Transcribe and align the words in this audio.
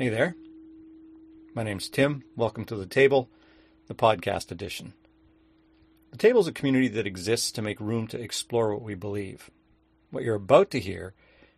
Hey 0.00 0.10
there. 0.10 0.36
My 1.56 1.64
name's 1.64 1.88
Tim. 1.88 2.22
Welcome 2.36 2.64
to 2.66 2.76
The 2.76 2.86
Table, 2.86 3.28
the 3.88 3.96
podcast 3.96 4.52
edition. 4.52 4.92
The 6.12 6.16
Table 6.16 6.40
is 6.40 6.46
a 6.46 6.52
community 6.52 6.86
that 6.86 7.04
exists 7.04 7.50
to 7.50 7.62
make 7.62 7.80
room 7.80 8.06
to 8.06 8.20
explore 8.20 8.72
what 8.72 8.84
we 8.84 8.94
believe. 8.94 9.50
What 10.12 10.22
you're 10.22 10.36
about 10.36 10.70
to 10.70 10.78
hear 10.78 11.14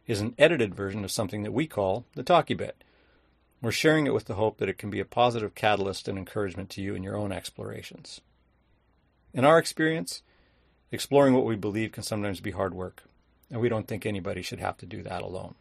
is 0.07 0.23
an 0.23 0.35
edited 0.39 0.75
version 0.75 1.05
of 1.05 1.11
something 1.11 1.43
that 1.43 1.53
we 1.53 1.67
call 1.67 2.07
the 2.15 2.23
Talkie 2.23 2.55
Bit. 2.55 2.83
We're 3.61 3.73
sharing 3.73 4.07
it 4.07 4.15
with 4.15 4.25
the 4.25 4.37
hope 4.37 4.57
that 4.57 4.71
it 4.71 4.79
can 4.79 4.89
be 4.89 5.01
a 5.01 5.05
positive 5.05 5.55
catalyst 5.55 6.09
and 6.09 6.17
encouragement 6.17 6.71
to 6.71 6.81
you 6.81 6.95
in 6.95 7.03
your 7.03 7.19
own 7.19 7.33
explorations. 7.33 8.23
In 9.35 9.45
our 9.45 9.59
experience, 9.59 10.23
exploring 10.91 11.35
what 11.35 11.45
we 11.45 11.57
believe 11.57 11.93
can 11.93 12.05
sometimes 12.05 12.41
be 12.41 12.53
hard 12.53 12.73
work, 12.73 13.03
and 13.51 13.61
we 13.61 13.69
don't 13.69 13.87
think 13.87 14.07
anybody 14.07 14.41
should 14.41 14.61
have 14.61 14.79
to 14.79 14.87
do 14.87 15.03
that 15.03 15.21
alone. 15.21 15.57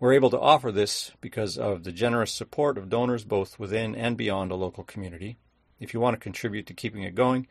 We're 0.00 0.12
able 0.12 0.30
to 0.30 0.38
offer 0.38 0.70
this 0.70 1.10
because 1.20 1.58
of 1.58 1.82
the 1.82 1.90
generous 1.90 2.32
support 2.32 2.78
of 2.78 2.88
donors 2.88 3.24
both 3.24 3.58
within 3.58 3.96
and 3.96 4.16
beyond 4.16 4.52
a 4.52 4.56
local 4.56 4.84
community. 4.84 5.38
If 5.80 5.92
you 5.92 6.00
want 6.00 6.14
to 6.14 6.20
contribute 6.20 6.66
to 6.66 6.74
keeping 6.74 7.02
it 7.02 7.16
going, 7.16 7.48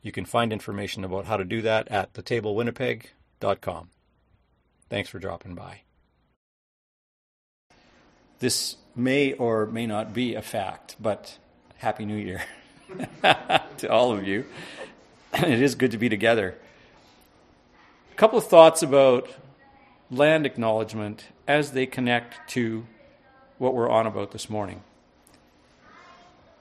you 0.00 0.10
can 0.10 0.24
find 0.24 0.52
information 0.52 1.04
about 1.04 1.26
how 1.26 1.36
to 1.36 1.44
do 1.44 1.60
that 1.62 1.88
at 1.88 2.14
thetablewinnipeg.com. 2.14 3.90
Thanks 4.88 5.08
for 5.10 5.18
dropping 5.18 5.54
by. 5.54 5.82
This 8.38 8.76
may 8.96 9.34
or 9.34 9.66
may 9.66 9.86
not 9.86 10.12
be 10.12 10.34
a 10.34 10.42
fact, 10.42 10.96
but 10.98 11.38
Happy 11.76 12.04
New 12.04 12.16
Year 12.16 12.42
to 13.22 13.90
all 13.90 14.12
of 14.12 14.26
you. 14.26 14.46
It 15.34 15.62
is 15.62 15.74
good 15.74 15.92
to 15.92 15.98
be 15.98 16.08
together. 16.08 16.54
A 18.10 18.14
couple 18.16 18.38
of 18.38 18.46
thoughts 18.46 18.82
about 18.82 19.28
land 20.10 20.44
acknowledgement 20.44 21.24
as 21.52 21.72
they 21.72 21.84
connect 21.84 22.48
to 22.48 22.86
what 23.58 23.74
we're 23.74 23.90
on 23.90 24.06
about 24.06 24.30
this 24.30 24.48
morning. 24.48 24.82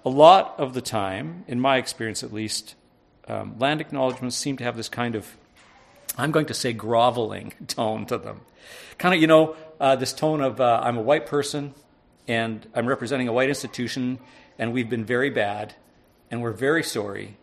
A 0.04 0.10
lot 0.10 0.54
of 0.58 0.74
the 0.74 0.82
time, 0.82 1.46
in 1.48 1.62
my 1.62 1.78
experience 1.78 2.24
at 2.24 2.34
least, 2.34 2.76
um, 3.30 3.58
land 3.58 3.80
acknowledgements 3.80 4.36
seem 4.36 4.58
to 4.58 4.66
have 4.66 4.76
this 4.76 4.90
kind 4.90 5.16
of, 5.16 5.38
I'm 6.18 6.32
going 6.32 6.48
to 6.48 6.54
say, 6.54 6.74
groveling 6.74 7.54
tone 7.68 8.06
to 8.08 8.18
them. 8.18 8.42
Kind 8.98 9.16
of, 9.16 9.22
you 9.22 9.28
know, 9.28 9.56
uh, 9.80 9.96
this 9.96 10.12
tone 10.12 10.42
of 10.42 10.60
uh, 10.60 10.82
I'm 10.84 10.98
a 10.98 11.02
white 11.02 11.26
person 11.26 11.74
and 12.28 12.68
I'm 12.76 12.86
representing 12.86 13.30
a 13.30 13.34
white 13.34 13.48
institution 13.48 14.20
and 14.60 14.74
we've 14.74 14.90
been 14.90 15.06
very 15.06 15.30
bad 15.30 15.74
and 16.30 16.42
we're 16.42 16.52
very 16.52 16.84
sorry 16.84 17.38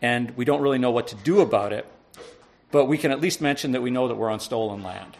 and 0.00 0.30
we 0.30 0.46
don't 0.46 0.62
really 0.62 0.78
know 0.78 0.90
what 0.90 1.08
to 1.08 1.14
do 1.16 1.40
about 1.40 1.74
it, 1.74 1.84
but 2.70 2.86
we 2.86 2.96
can 2.96 3.10
at 3.10 3.20
least 3.20 3.42
mention 3.42 3.72
that 3.72 3.82
we 3.82 3.90
know 3.90 4.08
that 4.08 4.14
we're 4.14 4.30
on 4.30 4.40
stolen 4.40 4.82
land. 4.82 5.18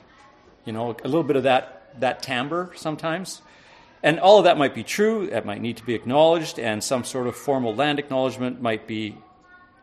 You 0.64 0.72
know, 0.72 0.96
a 1.04 1.08
little 1.08 1.22
bit 1.22 1.36
of 1.36 1.44
that, 1.44 2.00
that 2.00 2.22
timbre 2.22 2.70
sometimes. 2.76 3.42
And 4.02 4.18
all 4.18 4.38
of 4.38 4.44
that 4.44 4.56
might 4.56 4.74
be 4.74 4.82
true, 4.82 5.28
that 5.28 5.44
might 5.44 5.60
need 5.60 5.76
to 5.76 5.84
be 5.84 5.94
acknowledged, 5.94 6.58
and 6.58 6.82
some 6.82 7.04
sort 7.04 7.26
of 7.26 7.36
formal 7.36 7.74
land 7.74 7.98
acknowledgement 7.98 8.60
might 8.60 8.86
be 8.86 9.16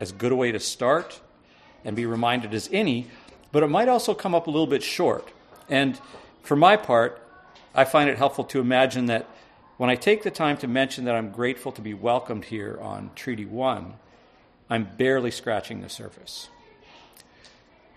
as 0.00 0.12
good 0.12 0.32
a 0.32 0.36
way 0.36 0.50
to 0.52 0.60
start 0.60 1.20
and 1.84 1.94
be 1.94 2.06
reminded 2.06 2.52
as 2.52 2.68
any, 2.72 3.06
but 3.52 3.62
it 3.62 3.68
might 3.68 3.88
also 3.88 4.14
come 4.14 4.34
up 4.34 4.46
a 4.46 4.50
little 4.50 4.66
bit 4.66 4.82
short. 4.82 5.28
And 5.68 6.00
for 6.42 6.56
my 6.56 6.76
part, 6.76 7.22
I 7.74 7.84
find 7.84 8.10
it 8.10 8.18
helpful 8.18 8.44
to 8.44 8.60
imagine 8.60 9.06
that 9.06 9.28
when 9.76 9.90
I 9.90 9.94
take 9.94 10.24
the 10.24 10.30
time 10.30 10.56
to 10.58 10.66
mention 10.66 11.04
that 11.04 11.14
I'm 11.14 11.30
grateful 11.30 11.70
to 11.72 11.80
be 11.80 11.94
welcomed 11.94 12.46
here 12.46 12.78
on 12.82 13.10
Treaty 13.14 13.46
1, 13.46 13.94
I'm 14.68 14.88
barely 14.96 15.30
scratching 15.30 15.80
the 15.80 15.88
surface 15.88 16.48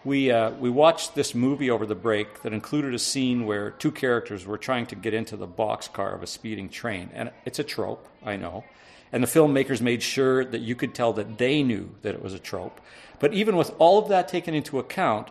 we, 0.04 0.32
uh, 0.32 0.52
we 0.52 0.70
watched 0.70 1.14
this 1.14 1.36
movie 1.36 1.70
over 1.70 1.86
the 1.86 1.96
break 1.96 2.42
that 2.42 2.54
included 2.54 2.94
a 2.94 3.00
scene 3.00 3.46
where 3.46 3.72
two 3.72 3.92
characters 3.92 4.46
were 4.46 4.58
trying 4.58 4.88
to 4.88 4.96
get 4.96 5.14
into 5.14 5.38
the 5.38 5.48
boxcar 5.48 6.16
of 6.16 6.24
a 6.24 6.28
speeding 6.28 6.70
train. 6.70 7.12
And 7.14 7.32
it's 7.46 7.60
a 7.60 7.64
trope, 7.64 8.08
I 8.24 8.36
know. 8.36 8.64
And 9.12 9.22
the 9.22 9.28
filmmakers 9.28 9.82
made 9.82 10.02
sure 10.02 10.44
that 10.46 10.62
you 10.62 10.76
could 10.76 10.96
tell 10.96 11.14
that 11.14 11.38
they 11.38 11.62
knew 11.62 11.92
that 12.02 12.16
it 12.16 12.24
was 12.24 12.34
a 12.34 12.40
trope. 12.40 12.82
But 13.20 13.34
even 13.34 13.56
with 13.56 13.74
all 13.78 14.00
of 14.00 14.10
that 14.10 14.28
taken 14.28 14.56
into 14.56 14.80
account, 14.80 15.30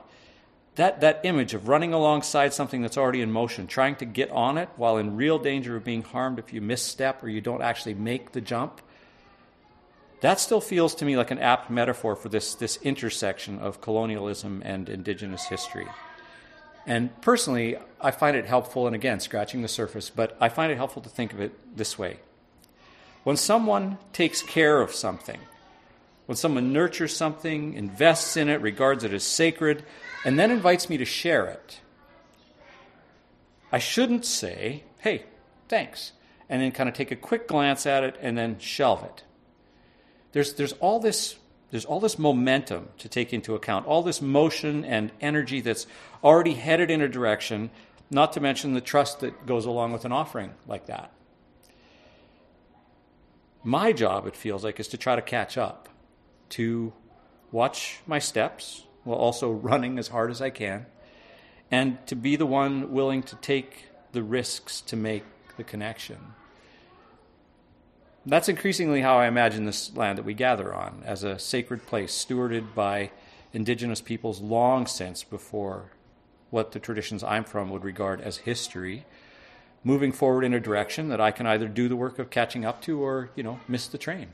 that, 0.77 1.01
that 1.01 1.21
image 1.25 1.53
of 1.55 1.67
running 1.67 1.93
alongside 1.93 2.55
something 2.55 2.81
that's 2.81 2.97
already 2.97 3.23
in 3.23 3.33
motion, 3.33 3.67
trying 3.67 3.97
to 3.97 4.05
get 4.05 4.31
on 4.31 4.57
it 4.57 4.69
while 4.77 4.99
in 4.99 5.17
real 5.17 5.39
danger 5.39 5.77
of 5.77 5.85
being 5.85 6.03
harmed 6.03 6.39
if 6.39 6.53
you 6.53 6.61
misstep 6.61 7.23
or 7.25 7.29
you 7.29 7.41
don't 7.41 7.63
actually 7.63 7.95
make 7.95 8.33
the 8.33 8.41
jump, 8.41 8.81
that 10.21 10.39
still 10.39 10.61
feels 10.61 10.95
to 10.97 11.05
me 11.05 11.17
like 11.17 11.31
an 11.31 11.39
apt 11.39 11.71
metaphor 11.71 12.15
for 12.15 12.29
this, 12.29 12.55
this 12.55 12.77
intersection 12.83 13.59
of 13.59 13.81
colonialism 13.81 14.63
and 14.65 14.89
indigenous 14.89 15.47
history. 15.47 15.87
And 16.87 17.19
personally, 17.23 17.77
I 18.01 18.11
find 18.11 18.37
it 18.37 18.47
helpful, 18.47 18.87
and 18.87 18.95
again, 18.95 19.21
scratching 19.21 19.63
the 19.63 19.69
surface, 19.69 20.11
but 20.11 20.37
I 20.41 20.49
find 20.49 20.73
it 20.73 20.77
helpful 20.77 21.03
to 21.03 21.09
think 21.09 21.33
of 21.33 21.41
it 21.41 21.77
this 21.77 21.99
way. 21.99 22.19
When 23.25 23.37
someone 23.37 23.99
takes 24.13 24.43
care 24.43 24.81
of 24.81 24.93
something, 24.95 25.41
when 26.27 26.37
someone 26.37 26.73
nurtures 26.73 27.17
something, 27.17 27.75
invests 27.75 28.37
in 28.37 28.49
it, 28.49 28.61
regards 28.61 29.05
it 29.05 29.13
as 29.13 29.25
sacred, 29.25 29.85
and 30.25 30.39
then 30.39 30.51
invites 30.51 30.89
me 30.89 30.97
to 30.99 31.05
share 31.05 31.47
it, 31.47 31.81
I 33.73 33.79
shouldn't 33.79 34.25
say, 34.25 34.85
hey, 34.99 35.25
thanks, 35.69 36.13
and 36.49 36.61
then 36.61 36.73
kind 36.73 36.89
of 36.89 36.95
take 36.95 37.11
a 37.11 37.17
quick 37.17 37.47
glance 37.47 37.87
at 37.87 38.03
it 38.03 38.17
and 38.21 38.37
then 38.37 38.59
shelve 38.59 39.05
it 39.05 39.23
there's, 40.33 40.55
there's 40.55 40.73
all 40.75 41.01
this 41.01 41.37
there's 41.71 41.85
all 41.85 42.01
this 42.01 42.19
momentum 42.19 42.89
to 42.99 43.09
take 43.09 43.33
into 43.33 43.55
account, 43.55 43.87
all 43.87 44.03
this 44.03 44.21
motion 44.21 44.85
and 44.85 45.13
energy 45.21 45.61
that's 45.61 45.87
already 46.23 46.55
headed 46.55 46.91
in 46.91 47.01
a 47.01 47.09
direction, 47.09 47.71
not 48.11 48.33
to 48.33 48.41
mention 48.41 48.75
the 48.75 48.81
trust 48.81 49.21
that 49.21 49.47
goes 49.47 49.67
along 49.67 49.93
with 49.93 50.05
an 50.05 50.13
offering 50.13 50.53
like 50.67 50.87
that. 50.87 51.13
My 53.63 53.93
job, 53.93 54.27
it 54.27 54.35
feels 54.35 54.65
like, 54.65 54.81
is 54.81 54.89
to 54.89 54.97
try 54.97 55.15
to 55.15 55.23
catch 55.23 55.57
up, 55.57 55.89
to 56.51 56.93
watch 57.53 58.01
my 58.07 58.19
steps 58.19 58.85
while 59.05 59.19
also 59.19 59.51
running 59.53 59.99
as 59.99 60.09
hard 60.09 60.31
as 60.31 60.43
I 60.43 60.51
can, 60.51 60.87
and 61.71 62.05
to 62.09 62.17
be 62.17 62.35
the 62.35 62.47
one 62.47 62.91
willing 62.91 63.23
to 63.25 63.37
take 63.37 63.87
the 64.11 64.25
risks 64.25 64.81
to 64.83 64.97
make 64.97 65.25
the 65.57 65.63
connection. 65.63 66.19
That's 68.27 68.51
increasingly 68.51 69.01
how 69.01 69.17
I 69.17 69.29
imagine 69.29 69.65
this 69.65 69.97
land 69.97 70.19
that 70.19 70.25
we 70.25 70.35
gather 70.35 70.75
on 70.75 71.03
as 71.07 71.25
a 71.25 71.39
sacred 71.39 71.87
place 71.87 72.13
stewarded 72.13 72.75
by 72.75 73.13
indigenous 73.53 74.03
peoples 74.03 74.41
long 74.41 74.87
since 74.87 75.25
before 75.25 75.93
what 76.51 76.73
the 76.73 76.79
traditions 76.79 77.25
I'm 77.25 77.45
from 77.45 77.71
would 77.71 77.83
regard 77.83 78.21
as 78.21 78.39
history, 78.39 79.07
moving 79.85 80.13
forward 80.13 80.45
in 80.45 80.53
a 80.53 80.61
direction 80.61 81.09
that 81.09 81.21
I 81.21 81.31
can 81.31 81.47
either 81.47 81.67
do 81.67 81.89
the 81.89 81.97
work 81.97 82.19
of 82.19 82.29
catching 82.29 82.65
up 82.65 82.83
to 82.83 83.03
or, 83.03 83.31
you 83.35 83.43
know, 83.43 83.61
miss 83.67 83.87
the 83.87 83.99
train. 83.99 84.29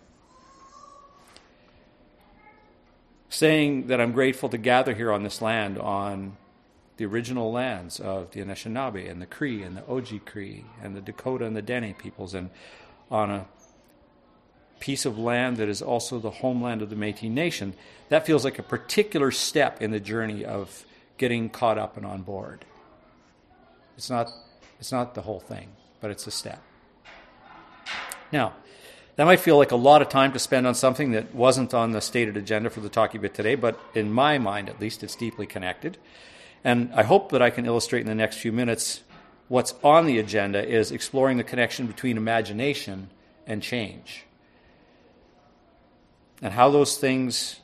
Saying 3.28 3.86
that 3.86 4.00
I'm 4.00 4.12
grateful 4.12 4.48
to 4.48 4.58
gather 4.58 4.94
here 4.94 5.12
on 5.12 5.22
this 5.22 5.40
land 5.40 5.78
on 5.78 6.36
the 6.96 7.04
original 7.04 7.52
lands 7.52 8.00
of 8.00 8.32
the 8.32 8.40
Anishinaabe 8.40 9.08
and 9.08 9.20
the 9.22 9.26
Cree 9.26 9.62
and 9.62 9.76
the 9.76 9.82
Oji-Cree 9.82 10.64
and 10.82 10.96
the 10.96 11.00
Dakota 11.00 11.44
and 11.44 11.54
the 11.54 11.62
Dene 11.62 11.94
peoples 11.94 12.34
and 12.34 12.50
on 13.10 13.30
a 13.30 13.46
piece 14.80 15.04
of 15.06 15.18
land 15.18 15.56
that 15.56 15.68
is 15.68 15.82
also 15.82 16.18
the 16.18 16.30
homeland 16.30 16.82
of 16.82 16.90
the 16.90 16.96
Metis 16.96 17.30
Nation, 17.30 17.74
that 18.08 18.26
feels 18.26 18.44
like 18.44 18.58
a 18.58 18.62
particular 18.62 19.30
step 19.30 19.80
in 19.80 19.90
the 19.90 20.00
journey 20.00 20.44
of 20.44 20.84
getting 21.18 21.48
caught 21.48 21.78
up 21.78 21.96
and 21.96 22.04
on 22.04 22.22
board. 22.22 22.64
It's 23.96 24.10
not, 24.10 24.30
it's 24.78 24.92
not 24.92 25.14
the 25.14 25.22
whole 25.22 25.40
thing, 25.40 25.68
but 26.00 26.10
it's 26.10 26.26
a 26.26 26.30
step. 26.30 26.62
Now, 28.32 28.54
that 29.16 29.24
might 29.24 29.40
feel 29.40 29.56
like 29.56 29.72
a 29.72 29.76
lot 29.76 30.02
of 30.02 30.10
time 30.10 30.32
to 30.34 30.38
spend 30.38 30.66
on 30.66 30.74
something 30.74 31.12
that 31.12 31.34
wasn't 31.34 31.72
on 31.72 31.92
the 31.92 32.02
stated 32.02 32.36
agenda 32.36 32.68
for 32.68 32.80
the 32.80 32.90
talkie 32.90 33.16
bit 33.16 33.32
today, 33.32 33.54
but 33.54 33.80
in 33.94 34.12
my 34.12 34.36
mind 34.36 34.68
at 34.68 34.78
least, 34.78 35.02
it's 35.02 35.16
deeply 35.16 35.46
connected. 35.46 35.96
And 36.62 36.92
I 36.94 37.02
hope 37.02 37.30
that 37.32 37.40
I 37.40 37.48
can 37.48 37.64
illustrate 37.64 38.00
in 38.00 38.06
the 38.06 38.14
next 38.14 38.36
few 38.36 38.52
minutes 38.52 39.02
what's 39.48 39.74
on 39.82 40.06
the 40.06 40.18
agenda 40.18 40.62
is 40.62 40.92
exploring 40.92 41.38
the 41.38 41.44
connection 41.44 41.86
between 41.86 42.18
imagination 42.18 43.08
and 43.46 43.62
change 43.62 44.25
and 46.42 46.52
how 46.52 46.70
those 46.70 46.96
things 46.96 47.60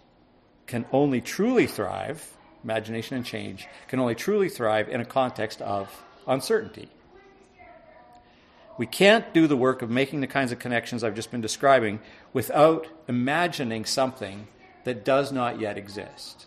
can 0.66 0.86
only 0.92 1.20
truly 1.20 1.66
thrive, 1.66 2.36
imagination 2.64 3.16
and 3.16 3.26
change, 3.26 3.66
can 3.88 4.00
only 4.00 4.14
truly 4.14 4.48
thrive 4.48 4.88
in 4.88 5.00
a 5.00 5.04
context 5.04 5.60
of 5.60 6.04
uncertainty. 6.26 6.88
We 8.78 8.86
can't 8.86 9.32
do 9.34 9.46
the 9.46 9.56
work 9.56 9.82
of 9.82 9.90
making 9.90 10.22
the 10.22 10.26
kinds 10.26 10.50
of 10.50 10.58
connections 10.58 11.04
I've 11.04 11.14
just 11.14 11.30
been 11.30 11.42
describing 11.42 12.00
without 12.32 12.88
imagining 13.06 13.84
something 13.84 14.48
that 14.84 15.04
does 15.04 15.30
not 15.30 15.60
yet 15.60 15.76
exist. 15.76 16.46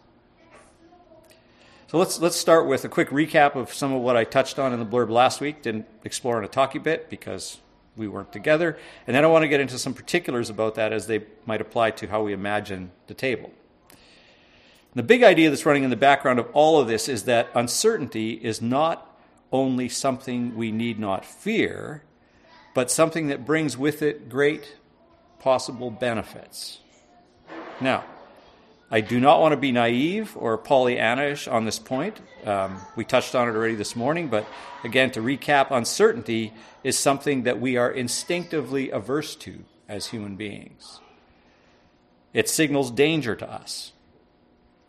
So 1.88 2.00
let's, 2.00 2.19
let's 2.19 2.36
start 2.36 2.66
with 2.66 2.83
a 2.83 2.89
quick 2.89 3.10
recap 3.10 3.56
of 3.56 3.72
some 3.72 3.94
of 3.94 4.01
what 4.01 4.18
I 4.18 4.24
touched 4.24 4.57
on 4.57 4.74
in 4.74 4.80
the 4.80 4.86
blurb 4.86 5.10
last 5.10 5.39
week. 5.39 5.62
Didn't 5.62 5.86
explore 6.04 6.39
in 6.39 6.44
a 6.44 6.48
talkie 6.48 6.80
bit 6.80 7.10
because 7.10 7.60
we 7.95 8.07
work 8.07 8.31
together. 8.31 8.77
And 9.07 9.15
then 9.15 9.24
I 9.24 9.27
want 9.27 9.44
to 9.44 9.47
get 9.47 9.59
into 9.59 9.77
some 9.77 9.94
particulars 9.94 10.50
about 10.50 10.75
that 10.75 10.94
as 10.94 11.07
they 11.07 11.24
might 11.45 11.62
apply 11.62 11.92
to 11.92 12.07
how 12.07 12.24
we 12.24 12.33
imagine 12.33 12.92
the 13.07 13.13
table. 13.13 13.51
The 14.94 15.03
big 15.03 15.24
idea 15.24 15.50
that's 15.50 15.65
running 15.65 15.83
in 15.83 15.89
the 15.89 15.97
background 15.97 16.39
of 16.39 16.50
all 16.53 16.80
of 16.80 16.88
this 16.88 17.09
is 17.09 17.24
that 17.24 17.50
uncertainty 17.53 18.31
is 18.31 18.62
not 18.62 19.19
only 19.51 19.89
something 19.89 20.56
we 20.56 20.71
need 20.71 20.97
not 21.00 21.25
fear, 21.25 22.03
but 22.74 22.89
something 22.89 23.27
that 23.27 23.45
brings 23.45 23.77
with 23.77 24.01
it 24.01 24.30
great 24.30 24.75
possible 25.39 25.91
benefits. 25.91 26.80
Now, 27.81 28.06
I 28.92 29.02
do 29.02 29.20
not 29.20 29.42
want 29.42 29.54
to 29.54 29.58
be 29.58 29.72
naive 29.72 30.38
or 30.38 30.58
Pollyannish 30.58 31.52
on 31.52 31.66
this 31.66 31.80
point. 31.80 32.22
Um, 32.46 32.80
we 32.96 33.04
touched 33.04 33.34
on 33.34 33.50
it 33.50 33.56
already 33.56 33.76
this 33.76 33.96
morning, 33.96 34.28
but 34.28 34.46
again, 34.84 35.12
to 35.12 35.22
recap, 35.22 35.72
uncertainty 35.72 36.54
is 36.84 36.98
something 36.98 37.44
that 37.44 37.60
we 37.60 37.78
are 37.78 37.90
instinctively 37.90 38.92
averse 38.92 39.36
to 39.38 39.64
as 39.90 40.08
human 40.08 40.36
beings. 40.36 41.00
It 42.32 42.48
signals 42.48 42.92
danger 42.92 43.36
to 43.36 43.52
us. 43.52 43.94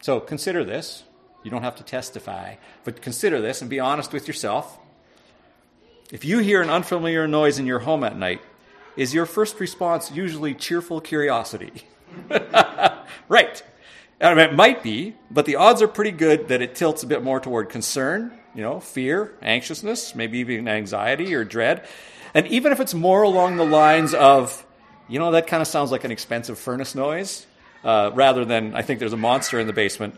So 0.02 0.20
consider 0.20 0.62
this. 0.62 1.04
You 1.42 1.50
don't 1.50 1.62
have 1.62 1.76
to 1.76 1.84
testify, 1.84 2.56
but 2.84 3.00
consider 3.00 3.40
this 3.40 3.62
and 3.62 3.70
be 3.70 3.80
honest 3.80 4.12
with 4.12 4.28
yourself. 4.28 4.78
If 6.12 6.24
you 6.24 6.40
hear 6.40 6.60
an 6.60 6.70
unfamiliar 6.70 7.26
noise 7.26 7.58
in 7.58 7.66
your 7.66 7.78
home 7.80 8.04
at 8.04 8.16
night, 8.16 8.42
is 8.96 9.14
your 9.14 9.26
first 9.26 9.58
response 9.58 10.10
usually 10.10 10.54
cheerful 10.54 11.00
curiosity? 11.00 11.72
right. 13.28 13.62
I 14.20 14.30
mean, 14.30 14.38
it 14.38 14.54
might 14.54 14.82
be, 14.82 15.14
but 15.30 15.44
the 15.44 15.56
odds 15.56 15.82
are 15.82 15.88
pretty 15.88 16.10
good 16.10 16.48
that 16.48 16.62
it 16.62 16.74
tilts 16.74 17.02
a 17.02 17.06
bit 17.06 17.22
more 17.22 17.38
toward 17.38 17.68
concern, 17.68 18.32
you 18.54 18.62
know, 18.62 18.80
fear, 18.80 19.34
anxiousness, 19.42 20.14
maybe 20.14 20.38
even 20.38 20.68
anxiety 20.68 21.34
or 21.34 21.44
dread. 21.44 21.86
And 22.32 22.46
even 22.46 22.72
if 22.72 22.80
it's 22.80 22.94
more 22.94 23.22
along 23.22 23.56
the 23.56 23.66
lines 23.66 24.14
of, 24.14 24.64
you 25.08 25.18
know, 25.18 25.32
that 25.32 25.46
kind 25.46 25.60
of 25.60 25.66
sounds 25.66 25.90
like 25.90 26.04
an 26.04 26.10
expensive 26.10 26.58
furnace 26.58 26.94
noise, 26.94 27.46
uh, 27.84 28.10
rather 28.14 28.44
than 28.44 28.74
I 28.74 28.82
think 28.82 29.00
there's 29.00 29.12
a 29.12 29.18
monster 29.18 29.60
in 29.60 29.66
the 29.66 29.72
basement. 29.72 30.14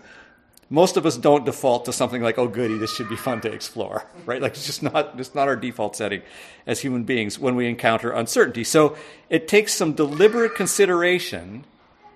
Most 0.70 0.96
of 0.96 1.06
us 1.06 1.16
don't 1.16 1.44
default 1.44 1.86
to 1.86 1.92
something 1.92 2.22
like, 2.22 2.38
"Oh, 2.38 2.46
goody, 2.46 2.76
this 2.76 2.94
should 2.94 3.08
be 3.08 3.16
fun 3.16 3.40
to 3.42 3.52
explore," 3.52 4.04
right? 4.26 4.40
Like 4.40 4.52
it's 4.52 4.66
just 4.66 4.82
not 4.82 5.18
it's 5.18 5.34
not 5.34 5.48
our 5.48 5.56
default 5.56 5.96
setting 5.96 6.22
as 6.66 6.80
human 6.80 7.04
beings 7.04 7.38
when 7.38 7.56
we 7.56 7.66
encounter 7.66 8.10
uncertainty. 8.10 8.64
So 8.64 8.96
it 9.28 9.48
takes 9.48 9.74
some 9.74 9.92
deliberate 9.92 10.54
consideration 10.54 11.64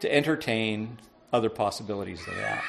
to 0.01 0.15
entertain 0.15 0.99
other 1.33 1.49
possibilities 1.49 2.21
of 2.27 2.35
that. 2.37 2.63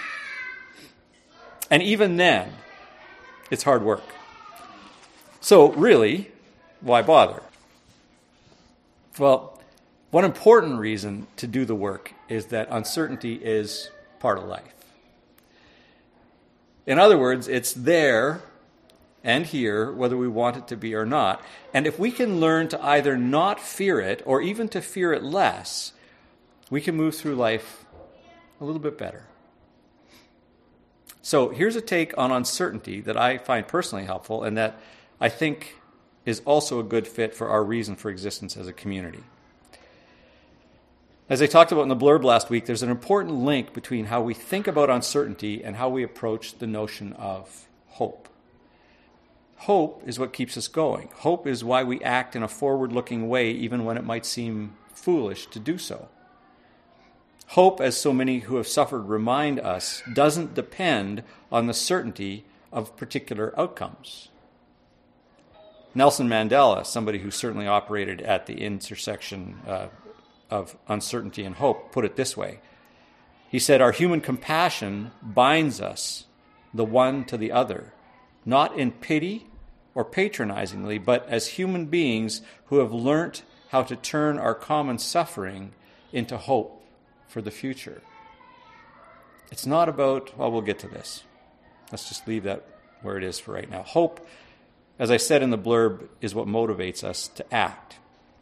And 1.69 1.81
even 1.83 2.17
then, 2.17 2.53
it's 3.49 3.63
hard 3.63 3.83
work. 3.83 4.03
So, 5.41 5.71
really, 5.73 6.31
why 6.81 7.01
bother? 7.01 7.41
Well, 9.17 9.59
one 10.11 10.25
important 10.25 10.79
reason 10.79 11.27
to 11.37 11.47
do 11.47 11.65
the 11.65 11.75
work 11.75 12.13
is 12.29 12.47
that 12.47 12.67
uncertainty 12.69 13.35
is 13.35 13.89
part 14.19 14.37
of 14.37 14.45
life. 14.45 14.73
In 16.85 16.99
other 16.99 17.17
words, 17.17 17.47
it's 17.47 17.73
there 17.73 18.41
and 19.23 19.45
here, 19.45 19.91
whether 19.91 20.17
we 20.17 20.27
want 20.27 20.57
it 20.57 20.67
to 20.67 20.77
be 20.77 20.93
or 20.93 21.05
not. 21.05 21.41
And 21.73 21.87
if 21.87 21.97
we 21.97 22.11
can 22.11 22.39
learn 22.39 22.67
to 22.69 22.85
either 22.85 23.17
not 23.17 23.59
fear 23.59 23.99
it 24.01 24.21
or 24.25 24.41
even 24.41 24.67
to 24.69 24.81
fear 24.81 25.13
it 25.13 25.23
less, 25.23 25.93
we 26.69 26.81
can 26.81 26.95
move 26.95 27.15
through 27.15 27.35
life 27.35 27.82
a 28.59 28.65
little 28.65 28.81
bit 28.81 28.97
better. 28.97 29.25
So 31.21 31.49
here's 31.49 31.75
a 31.75 31.81
take 31.81 32.17
on 32.17 32.31
uncertainty 32.31 32.99
that 33.01 33.17
I 33.17 33.37
find 33.37 33.67
personally 33.67 34.05
helpful 34.05 34.43
and 34.43 34.57
that 34.57 34.79
I 35.21 35.29
think 35.29 35.77
is 36.25 36.41
also 36.45 36.79
a 36.79 36.83
good 36.83 37.07
fit 37.07 37.33
for 37.33 37.49
our 37.49 37.63
reason 37.63 37.95
for 37.95 38.09
existence 38.09 38.57
as 38.57 38.67
a 38.67 38.73
community. 38.73 39.23
As 41.29 41.41
I 41.41 41.45
talked 41.45 41.71
about 41.71 41.83
in 41.83 41.87
the 41.87 41.95
blurb 41.95 42.23
last 42.23 42.49
week, 42.49 42.65
there's 42.65 42.83
an 42.83 42.89
important 42.89 43.35
link 43.35 43.73
between 43.73 44.05
how 44.05 44.21
we 44.21 44.33
think 44.33 44.67
about 44.67 44.89
uncertainty 44.89 45.63
and 45.63 45.77
how 45.77 45.87
we 45.87 46.03
approach 46.03 46.59
the 46.59 46.67
notion 46.67 47.13
of 47.13 47.67
hope. 47.87 48.27
Hope 49.59 50.03
is 50.05 50.19
what 50.19 50.33
keeps 50.33 50.57
us 50.57 50.67
going. 50.67 51.09
Hope 51.15 51.47
is 51.47 51.63
why 51.63 51.83
we 51.83 52.01
act 52.03 52.35
in 52.35 52.43
a 52.43 52.49
forward 52.49 52.91
looking 52.91 53.29
way, 53.29 53.51
even 53.51 53.85
when 53.85 53.95
it 53.95 54.03
might 54.03 54.25
seem 54.25 54.75
foolish 54.93 55.45
to 55.47 55.59
do 55.59 55.77
so. 55.77 56.09
Hope, 57.47 57.81
as 57.81 57.95
so 57.95 58.13
many 58.13 58.39
who 58.39 58.55
have 58.55 58.67
suffered 58.67 59.01
remind 59.01 59.59
us, 59.59 60.01
doesn't 60.11 60.55
depend 60.55 61.23
on 61.51 61.67
the 61.67 61.73
certainty 61.73 62.45
of 62.71 62.97
particular 62.97 63.53
outcomes. 63.59 64.29
Nelson 65.95 66.27
Mandela, 66.27 66.85
somebody 66.85 67.19
who 67.19 67.29
certainly 67.29 67.67
operated 67.67 68.21
at 68.21 68.47
the 68.47 68.63
intersection 68.63 69.59
uh, 69.67 69.87
of 70.49 70.75
uncertainty 70.87 71.43
and 71.43 71.55
hope, 71.55 71.91
put 71.91 72.05
it 72.05 72.15
this 72.15 72.35
way 72.35 72.59
He 73.49 73.59
said, 73.59 73.81
Our 73.81 73.91
human 73.91 74.21
compassion 74.21 75.11
binds 75.21 75.79
us, 75.79 76.25
the 76.73 76.85
one 76.85 77.23
to 77.25 77.37
the 77.37 77.51
other, 77.51 77.93
not 78.45 78.77
in 78.77 78.91
pity 78.91 79.45
or 79.93 80.03
patronizingly, 80.03 80.97
but 80.97 81.27
as 81.29 81.49
human 81.49 81.85
beings 81.85 82.41
who 82.65 82.79
have 82.79 82.91
learnt 82.91 83.43
how 83.69 83.83
to 83.83 83.95
turn 83.95 84.39
our 84.39 84.55
common 84.55 84.97
suffering 84.97 85.73
into 86.11 86.37
hope 86.37 86.82
for 87.33 87.41
the 87.41 87.51
future. 87.51 87.99
It's 89.51 89.65
not 89.65 89.89
about, 89.89 90.37
well, 90.37 90.51
we'll 90.51 90.61
get 90.61 90.77
to 90.79 90.87
this. 90.87 91.23
Let's 91.91 92.07
just 92.07 92.27
leave 92.27 92.43
that 92.43 92.63
where 93.01 93.17
it 93.17 93.23
is 93.23 93.39
for 93.39 93.53
right 93.53 93.69
now. 93.69 93.81
Hope, 93.81 94.25
as 94.99 95.09
I 95.09 95.17
said 95.17 95.41
in 95.41 95.49
the 95.49 95.57
blurb, 95.57 96.07
is 96.21 96.35
what 96.35 96.47
motivates 96.47 97.03
us 97.03 97.27
to 97.29 97.53
act. 97.53 97.97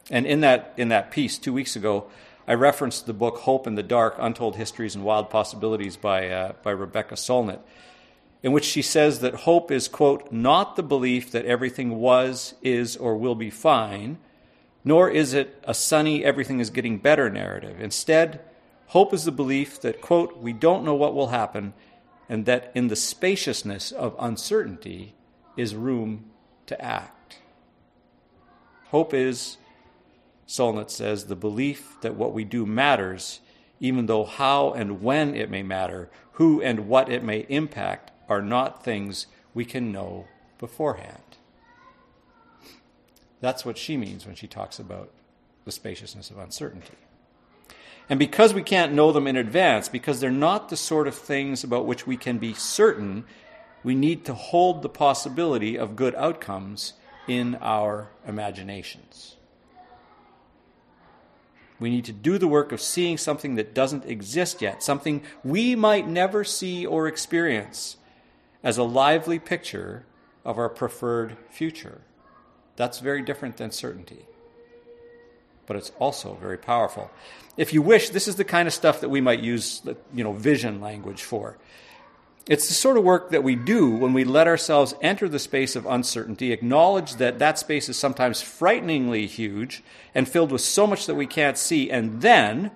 And 0.10 0.26
in 0.26 0.42
that, 0.42 0.74
in 0.76 0.90
that 0.90 1.10
piece 1.10 1.38
two 1.38 1.54
weeks 1.54 1.78
ago, 1.78 2.08
I 2.46 2.54
referenced 2.56 3.06
the 3.06 3.14
book 3.14 3.38
Hope 3.38 3.66
in 3.66 3.76
the 3.76 3.84
Dark 3.84 4.16
Untold 4.20 4.58
Histories 4.58 4.94
and 4.94 5.06
Wild 5.06 5.30
Possibilities 5.30 5.96
by, 5.96 6.30
uh, 6.30 6.54
by 6.62 6.72
Rebecca 6.72 7.16
Solnit, 7.16 7.60
in 8.44 8.52
which 8.52 8.66
she 8.66 8.82
says 8.82 9.22
that 9.22 9.36
hope 9.36 9.72
is, 9.72 9.88
quote, 9.88 10.34
not 10.34 10.76
the 10.76 10.84
belief 10.84 11.32
that 11.32 11.46
everything 11.46 11.98
was, 11.98 12.56
is, 12.62 12.98
or 12.98 13.16
will 13.16 13.36
be 13.36 13.50
fine, 13.50 14.18
nor 14.84 15.10
is 15.10 15.34
it 15.34 15.64
a 15.64 15.74
sunny, 15.74 16.26
everything 16.26 16.60
is 16.60 16.70
getting 16.70 16.98
better 16.98 17.30
narrative. 17.30 17.80
Instead, 17.80 18.42
Hope 18.92 19.14
is 19.14 19.24
the 19.24 19.32
belief 19.32 19.80
that, 19.80 20.02
quote, 20.02 20.40
we 20.40 20.52
don't 20.52 20.84
know 20.84 20.96
what 20.96 21.16
will 21.16 21.30
happen, 21.30 21.74
and 22.28 22.46
that 22.46 22.74
in 22.76 22.90
the 22.90 22.96
spaciousness 22.98 23.90
of 23.94 24.18
uncertainty 24.20 25.16
is 25.56 25.74
room 25.74 26.26
to 26.66 26.82
act. 26.84 27.38
Hope 28.88 29.14
is, 29.14 29.56
Solnit 30.46 30.90
says, 30.90 31.28
the 31.28 31.38
belief 31.38 31.96
that 32.02 32.16
what 32.16 32.34
we 32.34 32.44
do 32.44 32.66
matters, 32.66 33.40
even 33.80 34.08
though 34.08 34.26
how 34.26 34.74
and 34.74 35.02
when 35.02 35.36
it 35.36 35.50
may 35.50 35.64
matter, 35.64 36.10
who 36.34 36.62
and 36.62 36.90
what 36.90 37.10
it 37.10 37.24
may 37.24 37.46
impact, 37.48 38.12
are 38.28 38.42
not 38.42 38.84
things 38.84 39.26
we 39.54 39.64
can 39.64 39.94
know 39.94 40.28
beforehand. 40.60 41.38
That's 43.40 43.64
what 43.64 43.78
she 43.78 43.96
means 43.96 44.26
when 44.26 44.36
she 44.36 44.48
talks 44.48 44.80
about 44.80 45.12
the 45.64 45.72
spaciousness 45.72 46.30
of 46.30 46.38
uncertainty. 46.38 46.98
And 48.12 48.20
because 48.20 48.54
we 48.54 48.62
can't 48.62 48.92
know 48.92 49.14
them 49.14 49.26
in 49.26 49.38
advance, 49.38 49.88
because 49.88 50.20
they're 50.20 50.30
not 50.30 50.68
the 50.68 50.76
sort 50.76 51.08
of 51.08 51.16
things 51.16 51.64
about 51.64 51.86
which 51.86 52.06
we 52.06 52.18
can 52.18 52.40
be 52.40 52.54
certain, 52.54 53.24
we 53.86 53.96
need 53.96 54.26
to 54.26 54.34
hold 54.34 54.82
the 54.82 54.90
possibility 54.90 55.78
of 55.78 55.96
good 55.96 56.14
outcomes 56.16 56.92
in 57.26 57.56
our 57.62 58.10
imaginations. 58.28 59.38
We 61.80 61.90
need 61.90 62.04
to 62.04 62.12
do 62.12 62.38
the 62.38 62.50
work 62.50 62.74
of 62.74 62.82
seeing 62.82 63.18
something 63.18 63.56
that 63.56 63.74
doesn't 63.74 64.04
exist 64.04 64.62
yet, 64.62 64.84
something 64.84 65.24
we 65.42 65.74
might 65.78 66.06
never 66.06 66.44
see 66.44 66.86
or 66.86 67.08
experience, 67.08 67.96
as 68.62 68.78
a 68.78 68.84
lively 68.84 69.40
picture 69.40 70.06
of 70.44 70.58
our 70.58 70.68
preferred 70.68 71.38
future. 71.50 72.02
That's 72.76 73.00
very 73.00 73.22
different 73.22 73.56
than 73.56 73.72
certainty 73.72 74.26
but 75.72 75.78
it's 75.78 75.94
also 76.00 76.34
very 76.34 76.58
powerful. 76.58 77.10
If 77.56 77.74
you 77.74 77.82
wish, 77.82 78.10
this 78.10 78.28
is 78.28 78.36
the 78.36 78.44
kind 78.44 78.68
of 78.68 78.74
stuff 78.74 79.00
that 79.00 79.08
we 79.08 79.22
might 79.22 79.40
use, 79.40 79.82
you 80.14 80.22
know, 80.22 80.34
vision 80.34 80.82
language 80.82 81.24
for. 81.24 81.58
It's 82.46 82.68
the 82.68 82.74
sort 82.74 82.98
of 82.98 83.06
work 83.06 83.30
that 83.30 83.42
we 83.42 83.56
do 83.56 83.90
when 83.90 84.12
we 84.12 84.26
let 84.26 84.48
ourselves 84.48 84.94
enter 85.02 85.30
the 85.30 85.40
space 85.40 85.78
of 85.78 85.86
uncertainty, 85.86 86.52
acknowledge 86.52 87.16
that 87.16 87.40
that 87.40 87.58
space 87.58 87.88
is 87.88 87.96
sometimes 87.96 88.42
frighteningly 88.42 89.28
huge 89.28 89.82
and 90.14 90.28
filled 90.28 90.52
with 90.52 90.60
so 90.60 90.86
much 90.86 91.06
that 91.06 91.16
we 91.16 91.26
can't 91.26 91.58
see, 91.58 91.90
and 91.90 92.22
then, 92.22 92.72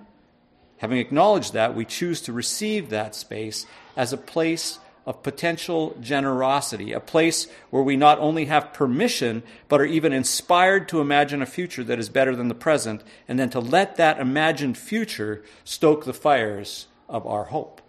having 0.77 0.99
acknowledged 0.99 1.51
that, 1.51 1.75
we 1.75 1.83
choose 1.83 2.21
to 2.21 2.31
receive 2.31 2.91
that 2.91 3.13
space 3.13 3.65
as 3.97 4.13
a 4.13 4.17
place 4.17 4.79
of 5.05 5.21
potential 5.21 5.95
generosity, 6.01 6.91
a 6.91 6.99
place 6.99 7.47
where 7.69 7.83
we 7.83 7.95
not 7.95 8.17
only 8.19 8.45
have 8.45 8.73
permission, 8.73 9.43
but 9.67 9.79
are 9.79 9.85
even 9.85 10.11
inspired 10.11 10.89
to 10.89 10.99
imagine 10.99 11.41
a 11.41 11.45
future 11.45 11.83
that 11.83 11.99
is 11.99 12.09
better 12.09 12.35
than 12.35 12.47
the 12.47 12.55
present, 12.55 13.03
and 13.27 13.37
then 13.37 13.49
to 13.49 13.59
let 13.59 13.97
that 13.97 14.19
imagined 14.19 14.77
future 14.77 15.43
stoke 15.63 16.05
the 16.05 16.13
fires 16.13 16.87
of 17.07 17.27
our 17.27 17.45
hope. 17.45 17.81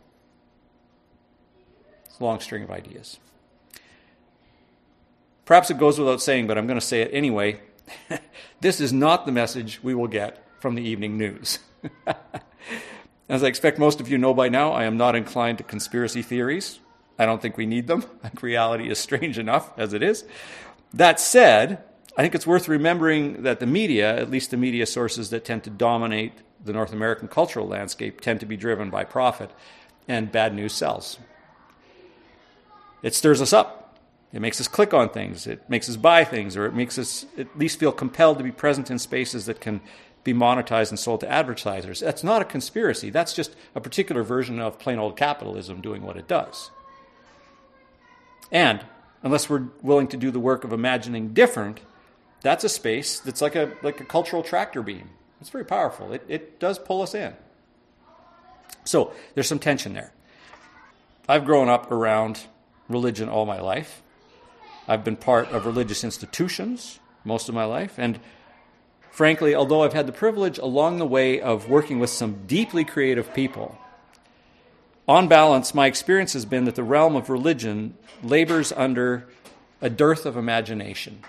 It's 2.05 2.21
a 2.21 2.25
long 2.25 2.41
string 2.41 2.63
of 2.63 2.71
ideas. 2.71 3.19
Perhaps 5.47 5.71
it 5.71 5.79
goes 5.79 5.99
without 5.99 6.21
saying, 6.21 6.47
but 6.47 6.59
I'm 6.59 6.67
going 6.67 6.81
to 6.81 6.85
say 6.85 7.01
it 7.01 7.11
anyway. 7.13 7.61
this 8.61 8.81
is 8.81 8.93
not 8.93 9.25
the 9.25 9.33
message 9.33 9.81
we 9.83 9.95
will 9.95 10.09
get 10.09 10.45
from 10.61 10.75
the 10.75 10.83
evening 10.83 11.17
news. 11.17 11.61
As 13.29 13.43
I 13.43 13.47
expect 13.47 13.79
most 13.79 14.01
of 14.01 14.09
you 14.09 14.19
know 14.19 14.35
by 14.35 14.49
now, 14.49 14.73
I 14.73 14.85
am 14.85 14.97
not 14.97 15.17
inclined 15.17 15.59
to 15.59 15.65
conspiracy 15.65 16.21
theories 16.21 16.81
I 17.19 17.27
don't 17.27 17.41
think 17.41 17.57
we 17.57 17.67
need 17.67 17.87
them. 17.87 18.05
Reality 18.41 18.91
is 18.91 18.99
strange 18.99 19.39
enough 19.39 19.77
as 19.79 19.93
it 19.93 20.03
is. 20.03 20.25
That 20.93 21.21
said, 21.21 21.83
I 22.17 22.23
think 22.23 22.35
it's 22.35 22.47
worth 22.47 22.69
remembering 22.69 23.43
that 23.43 23.61
the 23.61 23.67
media, 23.67 24.17
at 24.17 24.31
least 24.31 24.51
the 24.51 24.57
media 24.57 24.87
sources 24.87 25.31
that 25.31 25.45
tend 25.45 25.65
to 25.65 25.71
dominate 25.71 26.33
the 26.65 26.73
North 26.73 26.93
American 26.93 27.29
cultural 27.29 27.67
landscape, 27.67 28.21
tend 28.21 28.41
to 28.41 28.47
be 28.47 28.57
driven 28.57 28.91
by 28.91 29.05
profit, 29.05 29.51
and 30.09 30.33
bad 30.33 30.55
news 30.55 30.73
sells. 30.73 31.19
It 33.03 33.15
stirs 33.15 33.43
us 33.43 33.53
up. 33.53 33.99
It 34.33 34.41
makes 34.41 34.61
us 34.61 34.69
click 34.69 34.93
on 34.93 35.11
things. 35.11 35.47
It 35.47 35.69
makes 35.69 35.89
us 35.89 35.97
buy 35.97 36.25
things, 36.25 36.57
or 36.57 36.67
it 36.67 36.75
makes 36.75 36.99
us 36.99 37.27
at 37.39 37.57
least 37.59 37.79
feel 37.79 37.93
compelled 37.93 38.39
to 38.39 38.45
be 38.45 38.53
present 38.53 38.91
in 38.91 38.99
spaces 38.99 39.47
that 39.47 39.61
can 39.61 39.81
be 40.25 40.35
monetized 40.35 40.91
and 40.91 40.99
sold 40.99 41.21
to 41.21 41.31
advertisers. 41.31 42.01
That's 42.01 42.25
not 42.25 42.43
a 42.43 42.45
conspiracy. 42.45 43.11
That's 43.11 43.33
just 43.33 43.55
a 43.75 43.81
particular 43.81 44.23
version 44.23 44.59
of 44.59 44.79
plain 44.79 44.99
old 44.99 45.17
capitalism 45.17 45.81
doing 45.81 46.03
what 46.03 46.17
it 46.17 46.27
does. 46.27 46.71
And 48.51 48.85
unless 49.23 49.51
we're 49.51 49.69
willing 49.83 50.09
to 50.09 50.17
do 50.17 50.31
the 50.31 50.41
work 50.41 50.65
of 50.65 50.73
imagining 50.73 51.35
different, 51.35 51.81
that's 52.43 52.65
a 52.65 52.69
space 52.69 53.19
that's 53.19 53.41
like 53.41 53.57
a, 53.57 53.73
like 53.83 54.01
a 54.01 54.05
cultural 54.05 54.43
tractor 54.43 54.83
beam. 54.83 55.11
It's 55.41 55.51
very 55.51 55.65
powerful. 55.65 56.13
It, 56.13 56.25
it 56.29 56.61
does 56.61 56.79
pull 56.79 57.03
us 57.03 57.15
in. 57.15 57.35
So 58.85 59.13
there's 59.35 59.49
some 59.49 59.59
tension 59.59 59.93
there. 59.93 60.13
I've 61.29 61.45
grown 61.45 61.69
up 61.69 61.91
around 61.91 62.47
religion 62.89 63.29
all 63.29 63.47
my 63.47 63.61
life. 63.61 64.03
I've 64.87 65.03
been 65.03 65.17
part 65.17 65.49
of 65.49 65.67
religious 65.67 66.05
institutions 66.05 67.01
most 67.25 67.49
of 67.49 67.55
my 67.55 67.65
life. 67.65 67.99
And 67.99 68.21
frankly, 69.11 69.55
although 69.55 69.83
I've 69.83 69.93
had 69.93 70.07
the 70.07 70.13
privilege 70.13 70.59
along 70.59 70.99
the 70.99 71.07
way 71.07 71.41
of 71.41 71.69
working 71.69 71.99
with 71.99 72.11
some 72.11 72.47
deeply 72.47 72.85
creative 72.85 73.35
people, 73.35 73.77
on 75.09 75.29
balance, 75.29 75.75
my 75.75 75.87
experience 75.87 76.33
has 76.33 76.45
been 76.45 76.65
that 76.65 76.75
the 76.75 76.83
realm 76.83 77.15
of 77.15 77.31
religion 77.31 77.95
labors 78.23 78.73
under 78.73 79.29
a 79.81 79.89
dearth 79.89 80.27
of 80.27 80.37
imagination. 80.37 81.23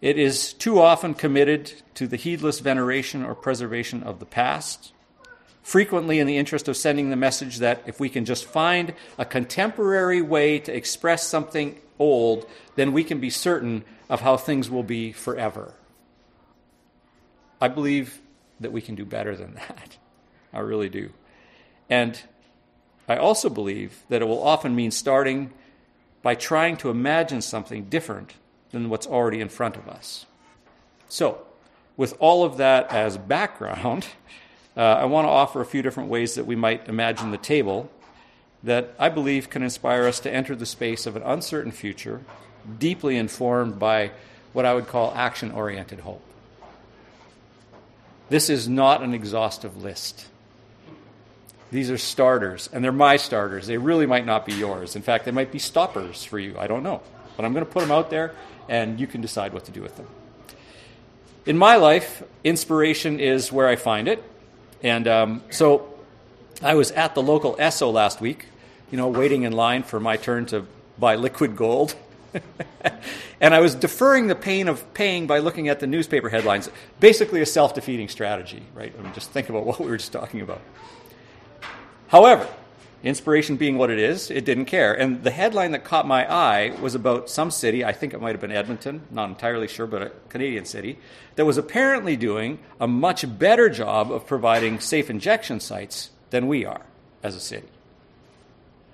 It 0.00 0.18
is 0.18 0.52
too 0.52 0.80
often 0.80 1.14
committed 1.14 1.72
to 1.94 2.06
the 2.06 2.16
heedless 2.16 2.60
veneration 2.60 3.24
or 3.24 3.34
preservation 3.34 4.02
of 4.02 4.18
the 4.18 4.26
past, 4.26 4.92
frequently 5.62 6.18
in 6.18 6.26
the 6.26 6.36
interest 6.36 6.68
of 6.68 6.76
sending 6.76 7.10
the 7.10 7.16
message 7.16 7.58
that 7.58 7.82
if 7.86 7.98
we 7.98 8.08
can 8.08 8.24
just 8.24 8.44
find 8.44 8.94
a 9.18 9.24
contemporary 9.24 10.22
way 10.22 10.58
to 10.58 10.74
express 10.74 11.26
something 11.26 11.78
old, 11.98 12.46
then 12.74 12.92
we 12.92 13.04
can 13.04 13.20
be 13.20 13.30
certain 13.30 13.84
of 14.08 14.20
how 14.20 14.36
things 14.36 14.68
will 14.68 14.82
be 14.82 15.12
forever. 15.12 15.74
I 17.60 17.68
believe 17.68 18.20
that 18.60 18.72
we 18.72 18.82
can 18.82 18.94
do 18.94 19.04
better 19.04 19.34
than 19.34 19.54
that. 19.68 19.96
I 20.52 20.60
really 20.60 20.88
do. 20.88 21.12
And 21.88 22.20
I 23.08 23.16
also 23.16 23.48
believe 23.48 24.02
that 24.08 24.22
it 24.22 24.24
will 24.24 24.42
often 24.42 24.74
mean 24.74 24.90
starting 24.90 25.52
by 26.22 26.34
trying 26.34 26.76
to 26.78 26.90
imagine 26.90 27.40
something 27.40 27.84
different 27.84 28.34
than 28.72 28.88
what's 28.88 29.06
already 29.06 29.40
in 29.40 29.48
front 29.48 29.76
of 29.76 29.88
us. 29.88 30.26
So, 31.08 31.42
with 31.96 32.14
all 32.18 32.44
of 32.44 32.56
that 32.56 32.90
as 32.90 33.16
background, 33.16 34.06
uh, 34.76 34.80
I 34.80 35.04
want 35.04 35.26
to 35.26 35.30
offer 35.30 35.60
a 35.60 35.66
few 35.66 35.82
different 35.82 36.08
ways 36.08 36.34
that 36.34 36.46
we 36.46 36.56
might 36.56 36.88
imagine 36.88 37.30
the 37.30 37.38
table 37.38 37.90
that 38.62 38.92
I 38.98 39.08
believe 39.08 39.48
can 39.48 39.62
inspire 39.62 40.06
us 40.06 40.18
to 40.20 40.32
enter 40.32 40.56
the 40.56 40.66
space 40.66 41.06
of 41.06 41.14
an 41.14 41.22
uncertain 41.22 41.70
future, 41.70 42.22
deeply 42.78 43.16
informed 43.16 43.78
by 43.78 44.10
what 44.52 44.64
I 44.64 44.74
would 44.74 44.88
call 44.88 45.12
action 45.14 45.52
oriented 45.52 46.00
hope. 46.00 46.22
This 48.28 48.50
is 48.50 48.68
not 48.68 49.02
an 49.02 49.14
exhaustive 49.14 49.80
list. 49.80 50.26
These 51.70 51.90
are 51.90 51.98
starters, 51.98 52.68
and 52.72 52.84
they're 52.84 52.92
my 52.92 53.16
starters. 53.16 53.66
They 53.66 53.78
really 53.78 54.06
might 54.06 54.24
not 54.24 54.46
be 54.46 54.54
yours. 54.54 54.94
In 54.94 55.02
fact, 55.02 55.24
they 55.24 55.32
might 55.32 55.50
be 55.50 55.58
stoppers 55.58 56.24
for 56.24 56.38
you. 56.38 56.56
I 56.58 56.66
don't 56.66 56.82
know. 56.82 57.02
But 57.36 57.44
I'm 57.44 57.52
going 57.52 57.66
to 57.66 57.70
put 57.70 57.80
them 57.80 57.90
out 57.90 58.08
there, 58.08 58.32
and 58.68 59.00
you 59.00 59.06
can 59.06 59.20
decide 59.20 59.52
what 59.52 59.64
to 59.64 59.72
do 59.72 59.82
with 59.82 59.96
them. 59.96 60.06
In 61.44 61.58
my 61.58 61.76
life, 61.76 62.22
inspiration 62.44 63.20
is 63.20 63.52
where 63.52 63.68
I 63.68 63.76
find 63.76 64.08
it. 64.08 64.22
And 64.82 65.06
um, 65.08 65.42
so 65.50 65.92
I 66.62 66.74
was 66.74 66.90
at 66.92 67.14
the 67.14 67.22
local 67.22 67.56
Esso 67.56 67.92
last 67.92 68.20
week, 68.20 68.46
you 68.90 68.96
know, 68.96 69.08
waiting 69.08 69.42
in 69.42 69.52
line 69.52 69.82
for 69.82 70.00
my 70.00 70.16
turn 70.16 70.46
to 70.46 70.66
buy 70.98 71.16
liquid 71.16 71.56
gold. 71.56 71.94
and 73.40 73.54
I 73.54 73.60
was 73.60 73.74
deferring 73.74 74.26
the 74.26 74.34
pain 74.34 74.68
of 74.68 74.92
paying 74.94 75.26
by 75.26 75.38
looking 75.38 75.68
at 75.68 75.80
the 75.80 75.86
newspaper 75.86 76.28
headlines. 76.28 76.70
Basically, 77.00 77.40
a 77.40 77.46
self 77.46 77.74
defeating 77.74 78.08
strategy, 78.08 78.62
right? 78.74 78.94
I 78.98 79.02
mean, 79.02 79.12
just 79.12 79.30
think 79.30 79.48
about 79.48 79.64
what 79.66 79.80
we 79.80 79.86
were 79.86 79.96
just 79.96 80.12
talking 80.12 80.40
about. 80.40 80.60
However, 82.08 82.48
inspiration 83.02 83.56
being 83.56 83.78
what 83.78 83.90
it 83.90 83.98
is, 83.98 84.30
it 84.30 84.44
didn't 84.44 84.66
care. 84.66 84.94
And 84.94 85.22
the 85.22 85.30
headline 85.30 85.72
that 85.72 85.84
caught 85.84 86.06
my 86.06 86.30
eye 86.30 86.70
was 86.80 86.94
about 86.94 87.28
some 87.28 87.50
city, 87.50 87.84
I 87.84 87.92
think 87.92 88.14
it 88.14 88.20
might 88.20 88.32
have 88.32 88.40
been 88.40 88.52
Edmonton, 88.52 89.02
not 89.10 89.28
entirely 89.28 89.68
sure, 89.68 89.86
but 89.86 90.02
a 90.02 90.12
Canadian 90.28 90.64
city, 90.64 90.98
that 91.36 91.44
was 91.44 91.58
apparently 91.58 92.16
doing 92.16 92.58
a 92.80 92.86
much 92.86 93.38
better 93.38 93.68
job 93.68 94.10
of 94.10 94.26
providing 94.26 94.80
safe 94.80 95.10
injection 95.10 95.60
sites 95.60 96.10
than 96.30 96.48
we 96.48 96.64
are 96.64 96.82
as 97.22 97.34
a 97.34 97.40
city. 97.40 97.68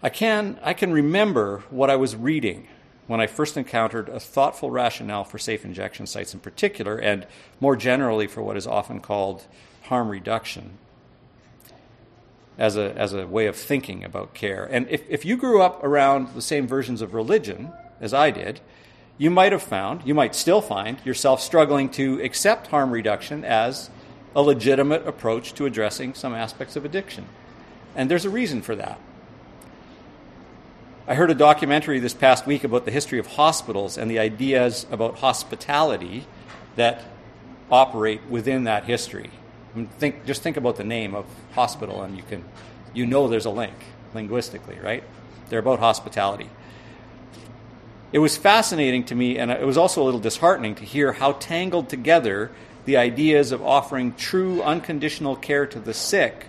I 0.02 0.08
can, 0.08 0.58
I 0.62 0.74
can 0.74 0.92
remember 0.92 1.62
what 1.70 1.90
I 1.90 1.96
was 1.96 2.16
reading 2.16 2.66
when 3.06 3.20
I 3.20 3.26
first 3.26 3.56
encountered 3.56 4.08
a 4.08 4.18
thoughtful 4.18 4.70
rationale 4.70 5.24
for 5.24 5.38
safe 5.38 5.64
injection 5.64 6.06
sites 6.06 6.34
in 6.34 6.40
particular, 6.40 6.96
and 6.96 7.26
more 7.60 7.76
generally 7.76 8.26
for 8.26 8.42
what 8.42 8.56
is 8.56 8.66
often 8.66 9.00
called 9.00 9.44
harm 9.82 10.08
reduction 10.08 10.78
as 12.58 12.76
a, 12.76 12.94
as 12.96 13.12
a 13.12 13.26
way 13.26 13.46
of 13.46 13.56
thinking 13.56 14.04
about 14.04 14.34
care. 14.34 14.68
And 14.70 14.88
if, 14.88 15.08
if 15.08 15.24
you 15.24 15.36
grew 15.36 15.62
up 15.62 15.82
around 15.82 16.34
the 16.34 16.42
same 16.42 16.66
versions 16.66 17.00
of 17.00 17.14
religion 17.14 17.72
as 18.00 18.12
I 18.12 18.30
did, 18.30 18.60
you 19.18 19.30
might 19.30 19.52
have 19.52 19.62
found, 19.62 20.02
you 20.04 20.14
might 20.14 20.34
still 20.34 20.60
find 20.60 20.98
yourself 21.04 21.40
struggling 21.40 21.88
to 21.90 22.20
accept 22.22 22.68
harm 22.68 22.90
reduction 22.90 23.44
as 23.44 23.90
a 24.34 24.42
legitimate 24.42 25.06
approach 25.06 25.54
to 25.54 25.66
addressing 25.66 26.14
some 26.14 26.34
aspects 26.34 26.76
of 26.76 26.84
addiction. 26.84 27.26
And 27.94 28.10
there's 28.10 28.24
a 28.24 28.30
reason 28.30 28.62
for 28.62 28.74
that. 28.76 28.98
I 31.06 31.14
heard 31.14 31.30
a 31.30 31.34
documentary 31.34 31.98
this 31.98 32.14
past 32.14 32.46
week 32.46 32.64
about 32.64 32.84
the 32.84 32.90
history 32.90 33.18
of 33.18 33.26
hospitals 33.26 33.98
and 33.98 34.10
the 34.10 34.18
ideas 34.18 34.86
about 34.90 35.18
hospitality 35.18 36.26
that 36.76 37.02
operate 37.70 38.24
within 38.28 38.64
that 38.64 38.84
history. 38.84 39.30
Think, 39.98 40.26
just 40.26 40.42
think 40.42 40.56
about 40.56 40.76
the 40.76 40.84
name 40.84 41.14
of 41.14 41.24
hospital, 41.52 42.02
and 42.02 42.16
you 42.16 42.22
can, 42.22 42.44
you 42.92 43.06
know, 43.06 43.28
there's 43.28 43.46
a 43.46 43.50
link 43.50 43.74
linguistically, 44.14 44.78
right? 44.82 45.02
They're 45.48 45.60
about 45.60 45.78
hospitality. 45.78 46.50
It 48.12 48.18
was 48.18 48.36
fascinating 48.36 49.04
to 49.04 49.14
me, 49.14 49.38
and 49.38 49.50
it 49.50 49.64
was 49.64 49.78
also 49.78 50.02
a 50.02 50.04
little 50.04 50.20
disheartening 50.20 50.74
to 50.74 50.84
hear 50.84 51.12
how 51.12 51.32
tangled 51.32 51.88
together 51.88 52.50
the 52.84 52.98
ideas 52.98 53.52
of 53.52 53.62
offering 53.62 54.14
true 54.14 54.62
unconditional 54.62 55.36
care 55.36 55.66
to 55.66 55.80
the 55.80 55.94
sick 55.94 56.46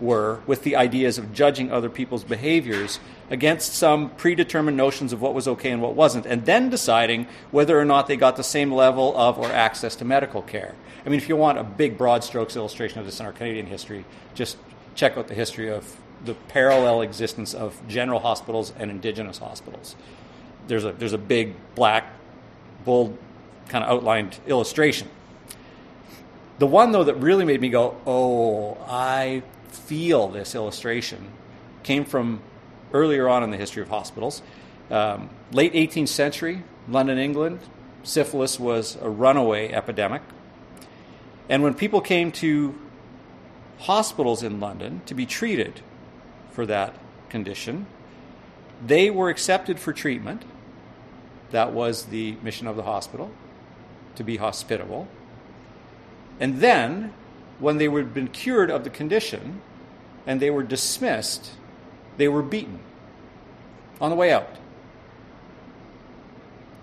were 0.00 0.40
with 0.46 0.62
the 0.62 0.76
ideas 0.76 1.18
of 1.18 1.32
judging 1.32 1.70
other 1.70 1.88
people's 1.88 2.24
behaviors 2.24 3.00
against 3.30 3.74
some 3.74 4.10
predetermined 4.10 4.76
notions 4.76 5.12
of 5.12 5.20
what 5.20 5.34
was 5.34 5.48
okay 5.48 5.70
and 5.70 5.82
what 5.82 5.94
wasn't, 5.94 6.26
and 6.26 6.46
then 6.46 6.70
deciding 6.70 7.26
whether 7.50 7.78
or 7.78 7.84
not 7.84 8.06
they 8.06 8.16
got 8.16 8.36
the 8.36 8.44
same 8.44 8.72
level 8.72 9.16
of 9.16 9.38
or 9.38 9.46
access 9.46 9.96
to 9.96 10.04
medical 10.04 10.42
care. 10.42 10.74
I 11.04 11.08
mean, 11.08 11.18
if 11.18 11.28
you 11.28 11.36
want 11.36 11.58
a 11.58 11.64
big, 11.64 11.96
broad 11.96 12.24
strokes 12.24 12.56
illustration 12.56 12.98
of 12.98 13.06
this 13.06 13.20
in 13.20 13.26
our 13.26 13.32
Canadian 13.32 13.66
history, 13.66 14.04
just 14.34 14.56
check 14.94 15.16
out 15.16 15.28
the 15.28 15.34
history 15.34 15.70
of 15.70 15.96
the 16.24 16.34
parallel 16.34 17.02
existence 17.02 17.54
of 17.54 17.80
general 17.88 18.20
hospitals 18.20 18.72
and 18.78 18.90
indigenous 18.90 19.38
hospitals. 19.38 19.94
There's 20.66 20.84
a, 20.84 20.92
there's 20.92 21.12
a 21.12 21.18
big, 21.18 21.54
black, 21.74 22.12
bold, 22.84 23.16
kind 23.68 23.84
of 23.84 23.90
outlined 23.90 24.38
illustration. 24.46 25.08
The 26.58 26.66
one, 26.66 26.92
though, 26.92 27.04
that 27.04 27.14
really 27.14 27.44
made 27.44 27.60
me 27.60 27.68
go, 27.68 28.00
oh, 28.06 28.78
I 28.88 29.42
feel 29.68 30.28
this 30.28 30.54
illustration, 30.54 31.30
came 31.82 32.04
from 32.04 32.40
earlier 32.92 33.28
on 33.28 33.42
in 33.42 33.50
the 33.50 33.56
history 33.56 33.82
of 33.82 33.88
hospitals. 33.88 34.42
Um, 34.90 35.30
late 35.52 35.72
18th 35.72 36.08
century, 36.08 36.62
London, 36.88 37.18
England, 37.18 37.60
syphilis 38.02 38.58
was 38.58 38.96
a 39.00 39.08
runaway 39.08 39.72
epidemic. 39.72 40.22
And 41.48 41.62
when 41.62 41.74
people 41.74 42.00
came 42.00 42.32
to 42.32 42.78
hospitals 43.78 44.42
in 44.42 44.60
London 44.60 45.02
to 45.06 45.14
be 45.14 45.26
treated 45.26 45.80
for 46.50 46.66
that 46.66 46.94
condition, 47.28 47.86
they 48.84 49.10
were 49.10 49.28
accepted 49.28 49.78
for 49.78 49.92
treatment. 49.92 50.44
That 51.50 51.72
was 51.72 52.06
the 52.06 52.36
mission 52.42 52.66
of 52.66 52.76
the 52.76 52.82
hospital, 52.82 53.30
to 54.16 54.24
be 54.24 54.36
hospitable. 54.36 55.08
And 56.40 56.60
then, 56.60 57.14
when 57.58 57.78
they 57.78 57.88
had 57.88 58.14
been 58.14 58.28
cured 58.28 58.70
of 58.70 58.84
the 58.84 58.90
condition 58.90 59.60
and 60.26 60.40
they 60.40 60.50
were 60.50 60.62
dismissed, 60.62 61.52
they 62.16 62.28
were 62.28 62.42
beaten 62.42 62.78
on 64.00 64.10
the 64.10 64.16
way 64.16 64.32
out. 64.32 64.48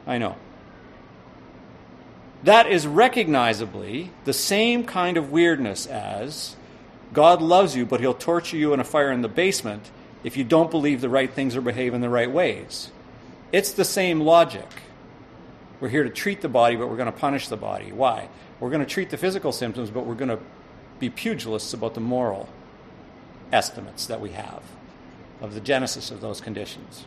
I 0.05 0.17
know. 0.17 0.35
That 2.43 2.67
is 2.67 2.85
recognizably 2.85 4.11
the 4.25 4.33
same 4.33 4.83
kind 4.83 5.15
of 5.15 5.31
weirdness 5.31 5.85
as 5.85 6.55
God 7.13 7.41
loves 7.41 7.75
you, 7.75 7.85
but 7.85 8.01
he'll 8.01 8.13
torture 8.13 8.57
you 8.57 8.73
in 8.73 8.79
a 8.79 8.83
fire 8.83 9.11
in 9.11 9.21
the 9.21 9.29
basement 9.29 9.91
if 10.23 10.35
you 10.35 10.43
don't 10.43 10.71
believe 10.71 10.99
the 10.99 11.09
right 11.09 11.31
things 11.31 11.55
or 11.55 11.61
behave 11.61 11.93
in 11.93 12.01
the 12.01 12.09
right 12.09 12.29
ways. 12.29 12.91
It's 13.51 13.71
the 13.71 13.85
same 13.85 14.19
logic. 14.21 14.67
We're 15.79 15.89
here 15.89 16.03
to 16.03 16.09
treat 16.09 16.41
the 16.41 16.49
body, 16.49 16.75
but 16.75 16.89
we're 16.89 16.97
going 16.97 17.11
to 17.11 17.17
punish 17.17 17.47
the 17.47 17.57
body. 17.57 17.91
Why? 17.91 18.29
We're 18.59 18.69
going 18.69 18.81
to 18.81 18.89
treat 18.89 19.09
the 19.09 19.17
physical 19.17 19.51
symptoms, 19.51 19.89
but 19.89 20.05
we're 20.05 20.15
going 20.15 20.29
to 20.29 20.39
be 21.03 21.10
pugilists 21.10 21.74
about 21.74 21.95
the 21.95 22.00
moral 22.00 22.48
estimates 23.51 24.05
that 24.05 24.22
we 24.22 24.31
have 24.31 24.63
of 25.41 25.53
the 25.53 25.60
genesis 25.60 26.12
of 26.12 26.22
those 26.22 26.39
conditions. 26.39 27.05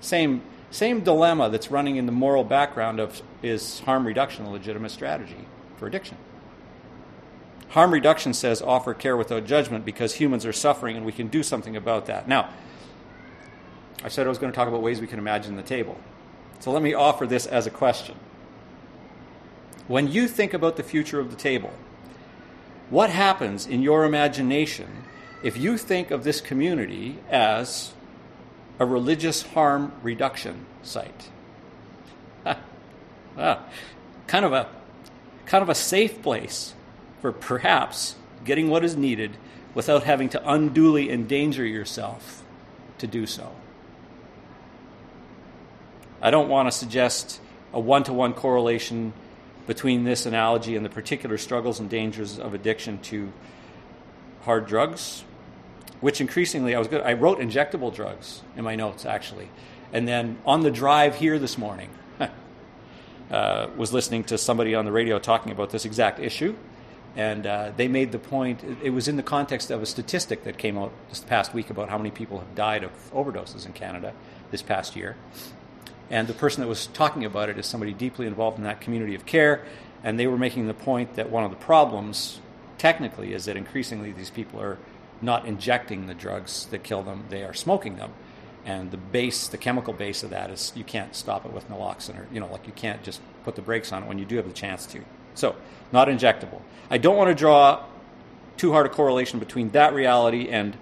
Same, 0.00 0.42
same 0.70 1.00
dilemma 1.00 1.48
that's 1.48 1.70
running 1.70 1.96
in 1.96 2.04
the 2.04 2.12
moral 2.12 2.44
background 2.44 3.00
of 3.00 3.22
is 3.42 3.80
harm 3.80 4.06
reduction 4.06 4.44
a 4.44 4.50
legitimate 4.50 4.90
strategy 4.90 5.46
for 5.78 5.86
addiction? 5.86 6.18
Harm 7.70 7.92
reduction 7.92 8.34
says 8.34 8.60
offer 8.60 8.92
care 8.92 9.16
without 9.16 9.46
judgment 9.46 9.86
because 9.86 10.14
humans 10.14 10.44
are 10.44 10.52
suffering 10.52 10.96
and 10.96 11.06
we 11.06 11.12
can 11.12 11.28
do 11.28 11.42
something 11.42 11.76
about 11.76 12.04
that. 12.06 12.28
Now, 12.28 12.50
I 14.04 14.08
said 14.08 14.26
I 14.26 14.28
was 14.28 14.38
going 14.38 14.52
to 14.52 14.56
talk 14.56 14.68
about 14.68 14.82
ways 14.82 15.00
we 15.00 15.06
can 15.06 15.18
imagine 15.18 15.56
the 15.56 15.62
table. 15.62 15.98
So 16.60 16.70
let 16.70 16.82
me 16.82 16.92
offer 16.92 17.26
this 17.26 17.46
as 17.46 17.66
a 17.66 17.70
question. 17.70 18.16
When 19.88 20.12
you 20.12 20.28
think 20.28 20.52
about 20.52 20.76
the 20.76 20.82
future 20.82 21.20
of 21.20 21.30
the 21.30 21.36
table, 21.36 21.72
what 22.94 23.10
happens 23.10 23.66
in 23.66 23.82
your 23.82 24.04
imagination 24.04 24.86
if 25.42 25.56
you 25.56 25.76
think 25.76 26.12
of 26.12 26.22
this 26.22 26.40
community 26.40 27.18
as 27.28 27.92
a 28.78 28.86
religious 28.86 29.42
harm 29.42 29.90
reduction 30.00 30.64
site? 30.84 31.28
ah, 33.36 33.58
kind 34.28 34.44
of 34.44 34.52
a 34.52 34.68
kind 35.44 35.60
of 35.60 35.68
a 35.68 35.74
safe 35.74 36.22
place 36.22 36.72
for 37.20 37.32
perhaps 37.32 38.14
getting 38.44 38.70
what 38.70 38.84
is 38.84 38.96
needed 38.96 39.36
without 39.74 40.04
having 40.04 40.28
to 40.28 40.48
unduly 40.48 41.10
endanger 41.10 41.66
yourself 41.66 42.44
to 42.98 43.08
do 43.08 43.26
so. 43.26 43.50
I 46.22 46.30
don't 46.30 46.48
want 46.48 46.68
to 46.68 46.72
suggest 46.72 47.40
a 47.72 47.80
one 47.80 48.04
to 48.04 48.12
one 48.12 48.34
correlation 48.34 49.14
between 49.66 50.04
this 50.04 50.26
analogy 50.26 50.76
and 50.76 50.84
the 50.84 50.90
particular 50.90 51.38
struggles 51.38 51.80
and 51.80 51.88
dangers 51.88 52.38
of 52.38 52.54
addiction 52.54 52.98
to 52.98 53.32
hard 54.42 54.66
drugs, 54.66 55.24
which 56.00 56.20
increasingly 56.20 56.74
I 56.74 56.78
was 56.78 56.88
good. 56.88 57.00
I 57.02 57.14
wrote 57.14 57.38
injectable 57.38 57.94
drugs 57.94 58.42
in 58.56 58.64
my 58.64 58.76
notes 58.76 59.06
actually, 59.06 59.48
and 59.92 60.06
then 60.06 60.38
on 60.44 60.62
the 60.62 60.70
drive 60.70 61.16
here 61.16 61.38
this 61.38 61.56
morning, 61.56 61.90
uh, 63.30 63.68
was 63.76 63.92
listening 63.92 64.24
to 64.24 64.38
somebody 64.38 64.74
on 64.74 64.84
the 64.84 64.92
radio 64.92 65.18
talking 65.18 65.50
about 65.50 65.70
this 65.70 65.84
exact 65.84 66.20
issue, 66.20 66.54
and 67.16 67.46
uh, 67.46 67.72
they 67.76 67.88
made 67.88 68.12
the 68.12 68.18
point. 68.18 68.62
It 68.82 68.90
was 68.90 69.08
in 69.08 69.16
the 69.16 69.22
context 69.22 69.70
of 69.70 69.82
a 69.82 69.86
statistic 69.86 70.44
that 70.44 70.58
came 70.58 70.76
out 70.76 70.92
this 71.08 71.20
past 71.20 71.54
week 71.54 71.70
about 71.70 71.88
how 71.88 71.96
many 71.96 72.10
people 72.10 72.38
have 72.38 72.54
died 72.54 72.84
of 72.84 72.90
overdoses 73.12 73.64
in 73.64 73.72
Canada 73.72 74.12
this 74.50 74.62
past 74.62 74.94
year. 74.94 75.16
And 76.10 76.28
the 76.28 76.34
person 76.34 76.60
that 76.60 76.68
was 76.68 76.86
talking 76.88 77.24
about 77.24 77.48
it 77.48 77.58
is 77.58 77.66
somebody 77.66 77.92
deeply 77.92 78.26
involved 78.26 78.58
in 78.58 78.64
that 78.64 78.80
community 78.80 79.14
of 79.14 79.26
care. 79.26 79.64
And 80.02 80.18
they 80.18 80.26
were 80.26 80.38
making 80.38 80.66
the 80.66 80.74
point 80.74 81.14
that 81.14 81.30
one 81.30 81.44
of 81.44 81.50
the 81.50 81.56
problems, 81.56 82.40
technically, 82.78 83.32
is 83.32 83.46
that 83.46 83.56
increasingly 83.56 84.12
these 84.12 84.30
people 84.30 84.60
are 84.60 84.78
not 85.22 85.46
injecting 85.46 86.06
the 86.06 86.14
drugs 86.14 86.66
that 86.66 86.82
kill 86.82 87.02
them, 87.02 87.24
they 87.30 87.42
are 87.42 87.54
smoking 87.54 87.96
them. 87.96 88.12
And 88.66 88.90
the 88.90 88.96
base, 88.96 89.48
the 89.48 89.58
chemical 89.58 89.92
base 89.92 90.22
of 90.22 90.30
that 90.30 90.50
is 90.50 90.72
you 90.74 90.84
can't 90.84 91.14
stop 91.14 91.44
it 91.44 91.52
with 91.52 91.68
naloxone, 91.68 92.18
or, 92.18 92.26
you 92.32 92.40
know, 92.40 92.50
like 92.50 92.66
you 92.66 92.72
can't 92.72 93.02
just 93.02 93.20
put 93.44 93.56
the 93.56 93.62
brakes 93.62 93.92
on 93.92 94.02
it 94.02 94.08
when 94.08 94.18
you 94.18 94.24
do 94.24 94.36
have 94.36 94.46
the 94.46 94.54
chance 94.54 94.86
to. 94.86 95.02
So, 95.34 95.56
not 95.92 96.08
injectable. 96.08 96.60
I 96.90 96.98
don't 96.98 97.16
want 97.16 97.28
to 97.28 97.34
draw 97.34 97.84
too 98.56 98.72
hard 98.72 98.86
a 98.86 98.88
correlation 98.88 99.38
between 99.38 99.70
that 99.70 99.92
reality 99.92 100.48
and 100.48 100.76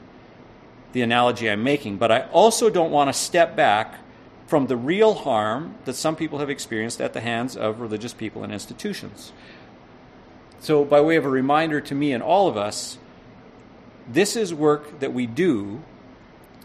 the 0.92 1.02
analogy 1.02 1.50
I'm 1.50 1.64
making, 1.64 1.96
but 1.96 2.12
I 2.12 2.28
also 2.28 2.70
don't 2.70 2.90
want 2.90 3.08
to 3.08 3.12
step 3.12 3.56
back 3.56 3.96
from 4.52 4.66
the 4.66 4.76
real 4.76 5.14
harm 5.14 5.74
that 5.86 5.94
some 5.94 6.14
people 6.14 6.38
have 6.38 6.50
experienced 6.50 7.00
at 7.00 7.14
the 7.14 7.22
hands 7.22 7.56
of 7.56 7.80
religious 7.80 8.12
people 8.12 8.44
and 8.44 8.52
institutions. 8.52 9.32
So, 10.60 10.84
by 10.84 11.00
way 11.00 11.16
of 11.16 11.24
a 11.24 11.30
reminder 11.30 11.80
to 11.80 11.94
me 11.94 12.12
and 12.12 12.22
all 12.22 12.48
of 12.48 12.56
us, 12.58 12.98
this 14.06 14.36
is 14.36 14.52
work 14.52 15.00
that 15.00 15.14
we 15.14 15.24
do, 15.24 15.82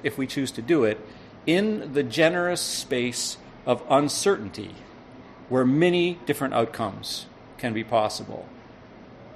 if 0.03 0.17
we 0.17 0.27
choose 0.27 0.51
to 0.51 0.61
do 0.61 0.83
it, 0.83 0.99
in 1.45 1.93
the 1.93 2.03
generous 2.03 2.59
space 2.59 3.37
of 3.65 3.81
uncertainty, 3.89 4.75
where 5.47 5.63
many 5.63 6.19
different 6.25 6.55
outcomes 6.55 7.27
can 7.57 7.71
be 7.71 7.85
possible. 7.85 8.49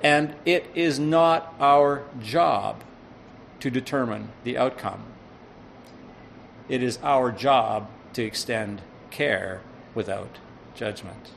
And 0.04 0.36
it 0.44 0.66
is 0.76 1.00
not 1.00 1.56
our 1.58 2.04
job 2.22 2.84
to 3.62 3.72
determine 3.72 4.28
the 4.44 4.58
outcome. 4.58 5.04
It 6.68 6.84
is 6.84 7.00
our 7.02 7.32
job 7.32 7.88
to 8.14 8.24
extend 8.24 8.82
care 9.10 9.62
without 9.94 10.38
judgment. 10.76 11.32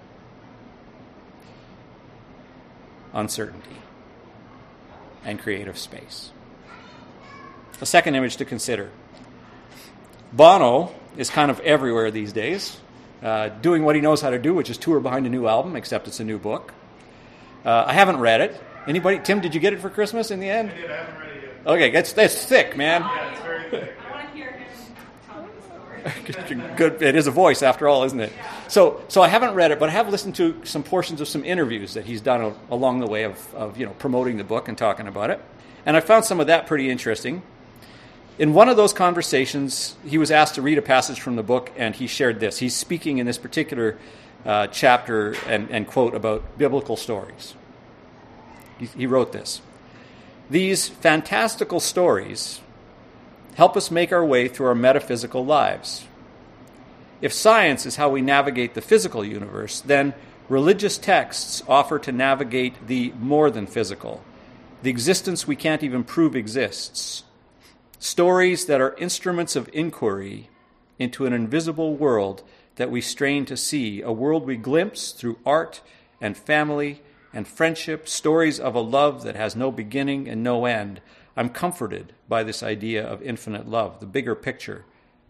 Uncertainty 3.13 3.77
and 5.25 5.39
creative 5.39 5.79
space. 5.79 6.31
A 7.81 7.87
second 7.87 8.15
image 8.15 8.37
to 8.37 8.45
consider 8.45 8.91
Bono 10.33 10.95
is 11.17 11.31
kind 11.31 11.51
of 11.51 11.61
everywhere 11.61 12.11
these 12.11 12.33
days, 12.33 12.77
uh, 13.23 13.49
doing 13.49 13.85
what 13.85 13.95
he 13.95 14.01
knows 14.01 14.21
how 14.21 14.31
to 14.31 14.39
do, 14.39 14.55
which 14.55 14.69
is 14.69 14.79
tour 14.79 15.01
behind 15.01 15.27
a 15.27 15.29
new 15.29 15.47
album, 15.47 15.77
except 15.77 16.09
it's 16.09 16.21
a 16.21 16.25
new 16.25 16.39
book. 16.39 16.73
Uh, 17.65 17.85
I 17.87 17.93
haven't 17.93 18.19
read 18.19 18.41
it. 18.41 18.61
Anybody? 18.87 19.21
Tim, 19.21 19.41
did 19.41 19.55
you 19.55 19.61
get 19.61 19.73
it 19.73 19.81
for 19.81 19.91
Christmas 19.91 20.31
in 20.31 20.41
the 20.41 20.51
end? 20.51 20.71
I 20.71 20.75
did. 20.75 20.91
I 20.91 20.97
haven't 20.97 21.21
read 21.21 21.37
it 21.37 21.43
yet. 21.43 21.67
Okay, 21.67 21.91
that's, 21.91 22.13
that's 22.13 22.45
thick, 22.45 22.77
man. 22.77 23.03
Yeah, 23.03 23.33
it's 23.33 23.41
very 23.43 23.71
thick. 23.71 23.95
Good. 26.77 27.01
It 27.01 27.17
is 27.17 27.27
a 27.27 27.31
voice 27.31 27.63
after 27.63 27.89
all, 27.89 28.05
isn't 28.05 28.21
it? 28.21 28.33
So, 28.69 29.03
so 29.09 29.23
I 29.23 29.29
haven't 29.29 29.55
read 29.55 29.71
it, 29.71 29.79
but 29.79 29.89
I 29.89 29.93
have 29.93 30.11
listened 30.11 30.35
to 30.37 30.61
some 30.65 30.83
portions 30.83 31.21
of 31.21 31.29
some 31.29 31.45
interviews 31.45 31.95
that 31.95 32.05
he's 32.05 32.21
done 32.21 32.55
along 32.71 33.01
the 33.01 33.07
way 33.07 33.25
of, 33.25 33.55
of 33.55 33.79
you 33.79 33.87
know 33.87 33.93
promoting 33.93 34.37
the 34.37 34.45
book 34.45 34.69
and 34.69 34.77
talking 34.77 35.07
about 35.07 35.31
it, 35.31 35.41
and 35.87 35.97
I 35.97 36.01
found 36.01 36.25
some 36.25 36.41
of 36.41 36.49
that 36.49 36.67
pretty 36.67 36.91
interesting. 36.91 37.43
In 38.39 38.53
one 38.53 38.69
of 38.69 38.77
those 38.77 38.93
conversations, 38.93 39.97
he 40.05 40.19
was 40.19 40.31
asked 40.31 40.57
to 40.57 40.63
read 40.63 40.77
a 40.77 40.83
passage 40.83 41.21
from 41.21 41.37
the 41.37 41.43
book, 41.43 41.71
and 41.77 41.95
he 41.95 42.07
shared 42.07 42.41
this. 42.41 42.59
He's 42.59 42.75
speaking 42.75 43.19
in 43.19 43.27
this 43.27 43.39
particular 43.39 43.97
uh, 44.45 44.67
chapter 44.67 45.35
and, 45.47 45.71
and 45.71 45.87
quote 45.87 46.15
about 46.15 46.59
biblical 46.59 46.97
stories. 46.97 47.55
He, 48.79 48.87
he 48.87 49.07
wrote 49.07 49.33
this 49.33 49.63
These 50.51 50.89
fantastical 50.89 51.81
stories 51.81 52.61
help 53.55 53.77
us 53.77 53.91
make 53.91 54.13
our 54.13 54.25
way 54.25 54.49
through 54.49 54.67
our 54.67 54.75
metaphysical 54.75 55.45
lives. 55.45 56.07
If 57.21 57.33
science 57.33 57.87
is 57.87 57.97
how 57.97 58.11
we 58.11 58.21
navigate 58.21 58.75
the 58.75 58.81
physical 58.81 59.25
universe, 59.25 59.81
then 59.81 60.15
religious 60.49 60.99
texts 60.99 61.63
offer 61.67 61.99
to 62.01 62.13
navigate 62.13 62.87
the 62.87 63.13
more 63.19 63.51
than 63.51 63.67
physical, 63.67 64.23
the 64.83 64.91
existence 64.91 65.47
we 65.47 65.57
can't 65.57 65.83
even 65.83 66.05
prove 66.05 66.37
exists. 66.37 67.25
Stories 67.99 68.67
that 68.67 68.81
are 68.81 68.95
instruments 68.99 69.57
of 69.57 69.71
inquiry 69.73 70.51
into 70.99 71.25
an 71.25 71.33
invisible 71.33 71.95
world 71.95 72.43
that 72.77 72.91
we 72.91 73.01
strain 73.01 73.47
to 73.47 73.57
see, 73.57 74.03
a 74.03 74.13
world 74.13 74.45
we 74.45 74.57
glimpse 74.57 75.13
through 75.13 75.39
art 75.47 75.81
and 76.21 76.37
family 76.37 77.01
and 77.33 77.49
friendship, 77.49 78.09
stories 78.09 78.61
of 78.61 78.75
a 78.75 78.81
love 78.81 79.23
that 79.23 79.37
has 79.37 79.57
no 79.57 79.71
beginning 79.71 80.29
and 80.29 80.43
no 80.43 80.67
end, 80.67 81.01
I'm 81.37 81.49
comforted 81.49 82.13
by 82.29 82.43
this 82.43 82.63
idea 82.63 83.05
of 83.05 83.23
infinite 83.23 83.69
love, 83.69 84.01
the 84.01 84.07
bigger 84.07 84.35
picture 84.35 84.85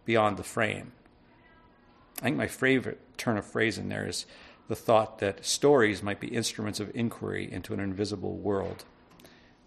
beyond 0.04 0.36
the 0.36 0.42
frame. 0.42 0.92
I 2.18 2.24
think 2.24 2.36
my 2.36 2.46
favorite 2.46 3.00
turn 3.16 3.36
of 3.36 3.46
phrase 3.46 3.78
in 3.78 3.88
there 3.88 4.06
is 4.06 4.26
the 4.68 4.76
thought 4.76 5.18
that 5.18 5.44
stories 5.44 6.02
might 6.02 6.20
be 6.20 6.28
instruments 6.28 6.80
of 6.80 6.94
inquiry 6.94 7.50
into 7.50 7.74
an 7.74 7.80
invisible 7.80 8.36
world 8.36 8.84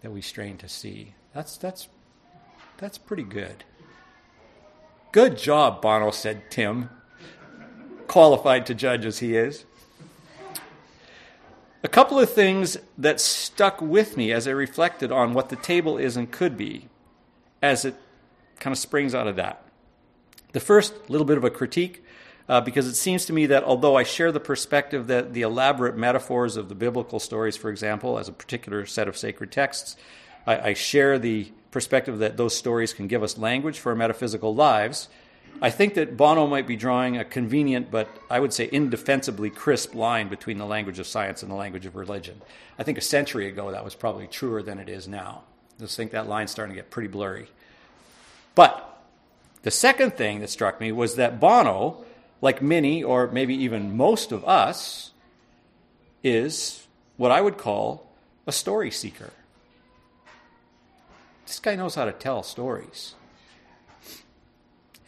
that 0.00 0.10
we 0.10 0.20
strain 0.20 0.56
to 0.58 0.68
see. 0.68 1.14
That's, 1.34 1.56
that's, 1.56 1.88
that's 2.78 2.98
pretty 2.98 3.22
good. 3.24 3.64
Good 5.12 5.38
job, 5.38 5.80
Bono 5.82 6.10
said 6.10 6.50
Tim, 6.50 6.90
qualified 8.06 8.66
to 8.66 8.74
judge 8.74 9.04
as 9.06 9.18
he 9.18 9.36
is. 9.36 9.64
A 11.84 11.88
couple 11.88 12.18
of 12.18 12.32
things 12.32 12.76
that 12.96 13.20
stuck 13.20 13.80
with 13.80 14.16
me 14.16 14.32
as 14.32 14.48
I 14.48 14.50
reflected 14.50 15.12
on 15.12 15.32
what 15.32 15.48
the 15.48 15.56
table 15.56 15.96
is 15.96 16.16
and 16.16 16.30
could 16.30 16.56
be, 16.56 16.88
as 17.62 17.84
it 17.84 17.94
kind 18.58 18.72
of 18.72 18.78
springs 18.78 19.14
out 19.14 19.28
of 19.28 19.36
that. 19.36 19.62
The 20.52 20.60
first, 20.60 20.94
little 21.08 21.26
bit 21.26 21.36
of 21.36 21.44
a 21.44 21.50
critique, 21.50 22.04
uh, 22.48 22.60
because 22.60 22.86
it 22.86 22.94
seems 22.94 23.26
to 23.26 23.32
me 23.32 23.46
that 23.46 23.62
although 23.62 23.96
I 23.96 24.02
share 24.02 24.32
the 24.32 24.40
perspective 24.40 25.06
that 25.06 25.34
the 25.34 25.42
elaborate 25.42 25.96
metaphors 25.96 26.56
of 26.56 26.68
the 26.68 26.74
biblical 26.74 27.20
stories, 27.20 27.56
for 27.56 27.70
example, 27.70 28.18
as 28.18 28.28
a 28.28 28.32
particular 28.32 28.84
set 28.86 29.06
of 29.06 29.16
sacred 29.16 29.52
texts, 29.52 29.96
I, 30.46 30.70
I 30.70 30.72
share 30.72 31.18
the 31.18 31.52
perspective 31.70 32.18
that 32.18 32.36
those 32.36 32.56
stories 32.56 32.92
can 32.92 33.06
give 33.06 33.22
us 33.22 33.38
language 33.38 33.78
for 33.78 33.90
our 33.90 33.96
metaphysical 33.96 34.54
lives. 34.54 35.08
I 35.60 35.70
think 35.70 35.94
that 35.94 36.16
Bono 36.16 36.46
might 36.46 36.66
be 36.66 36.76
drawing 36.76 37.16
a 37.16 37.24
convenient 37.24 37.90
but 37.90 38.08
I 38.30 38.38
would 38.38 38.52
say 38.52 38.68
indefensibly 38.70 39.50
crisp 39.50 39.94
line 39.94 40.28
between 40.28 40.58
the 40.58 40.66
language 40.66 40.98
of 40.98 41.06
science 41.06 41.42
and 41.42 41.50
the 41.50 41.56
language 41.56 41.86
of 41.86 41.96
religion. 41.96 42.40
I 42.78 42.84
think 42.84 42.98
a 42.98 43.02
century 43.02 43.48
ago 43.48 43.70
that 43.72 43.84
was 43.84 43.94
probably 43.94 44.26
truer 44.26 44.62
than 44.62 44.78
it 44.78 44.88
is 44.88 45.08
now. 45.08 45.42
I 45.78 45.82
just 45.82 45.96
think 45.96 46.12
that 46.12 46.28
line's 46.28 46.50
starting 46.50 46.74
to 46.74 46.80
get 46.80 46.90
pretty 46.90 47.08
blurry. 47.08 47.48
But 48.54 48.84
The 49.62 49.70
second 49.70 50.14
thing 50.16 50.40
that 50.40 50.50
struck 50.50 50.80
me 50.80 50.92
was 50.92 51.16
that 51.16 51.40
Bono, 51.40 52.04
like 52.40 52.62
many 52.62 53.02
or 53.02 53.26
maybe 53.26 53.54
even 53.54 53.96
most 53.96 54.32
of 54.32 54.44
us, 54.44 55.10
is 56.22 56.86
what 57.16 57.30
I 57.30 57.40
would 57.40 57.58
call 57.58 58.06
a 58.46 58.52
story 58.52 58.90
seeker. 58.90 59.32
This 61.46 61.58
guy 61.58 61.74
knows 61.74 61.96
how 61.96 62.04
to 62.04 62.12
tell 62.12 62.42
stories. 62.42 63.14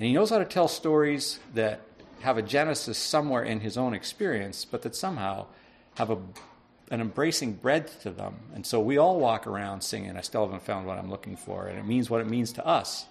And 0.00 0.06
he 0.06 0.14
knows 0.14 0.30
how 0.30 0.38
to 0.38 0.46
tell 0.46 0.66
stories 0.66 1.40
that 1.52 1.82
have 2.20 2.38
a 2.38 2.42
genesis 2.42 2.96
somewhere 2.96 3.42
in 3.42 3.60
his 3.60 3.76
own 3.76 3.92
experience, 3.92 4.64
but 4.64 4.80
that 4.80 4.96
somehow 4.96 5.44
have 5.96 6.08
a, 6.08 6.16
an 6.90 7.02
embracing 7.02 7.52
breadth 7.52 8.00
to 8.04 8.10
them. 8.10 8.36
And 8.54 8.66
so 8.66 8.80
we 8.80 8.96
all 8.96 9.20
walk 9.20 9.46
around 9.46 9.82
singing, 9.82 10.16
I 10.16 10.22
still 10.22 10.46
haven't 10.46 10.62
found 10.62 10.86
what 10.86 10.96
I'm 10.96 11.10
looking 11.10 11.36
for, 11.36 11.66
and 11.66 11.78
it 11.78 11.84
means 11.84 12.08
what 12.08 12.22
it 12.22 12.26
means 12.26 12.52
to 12.54 12.66
us. 12.66 13.04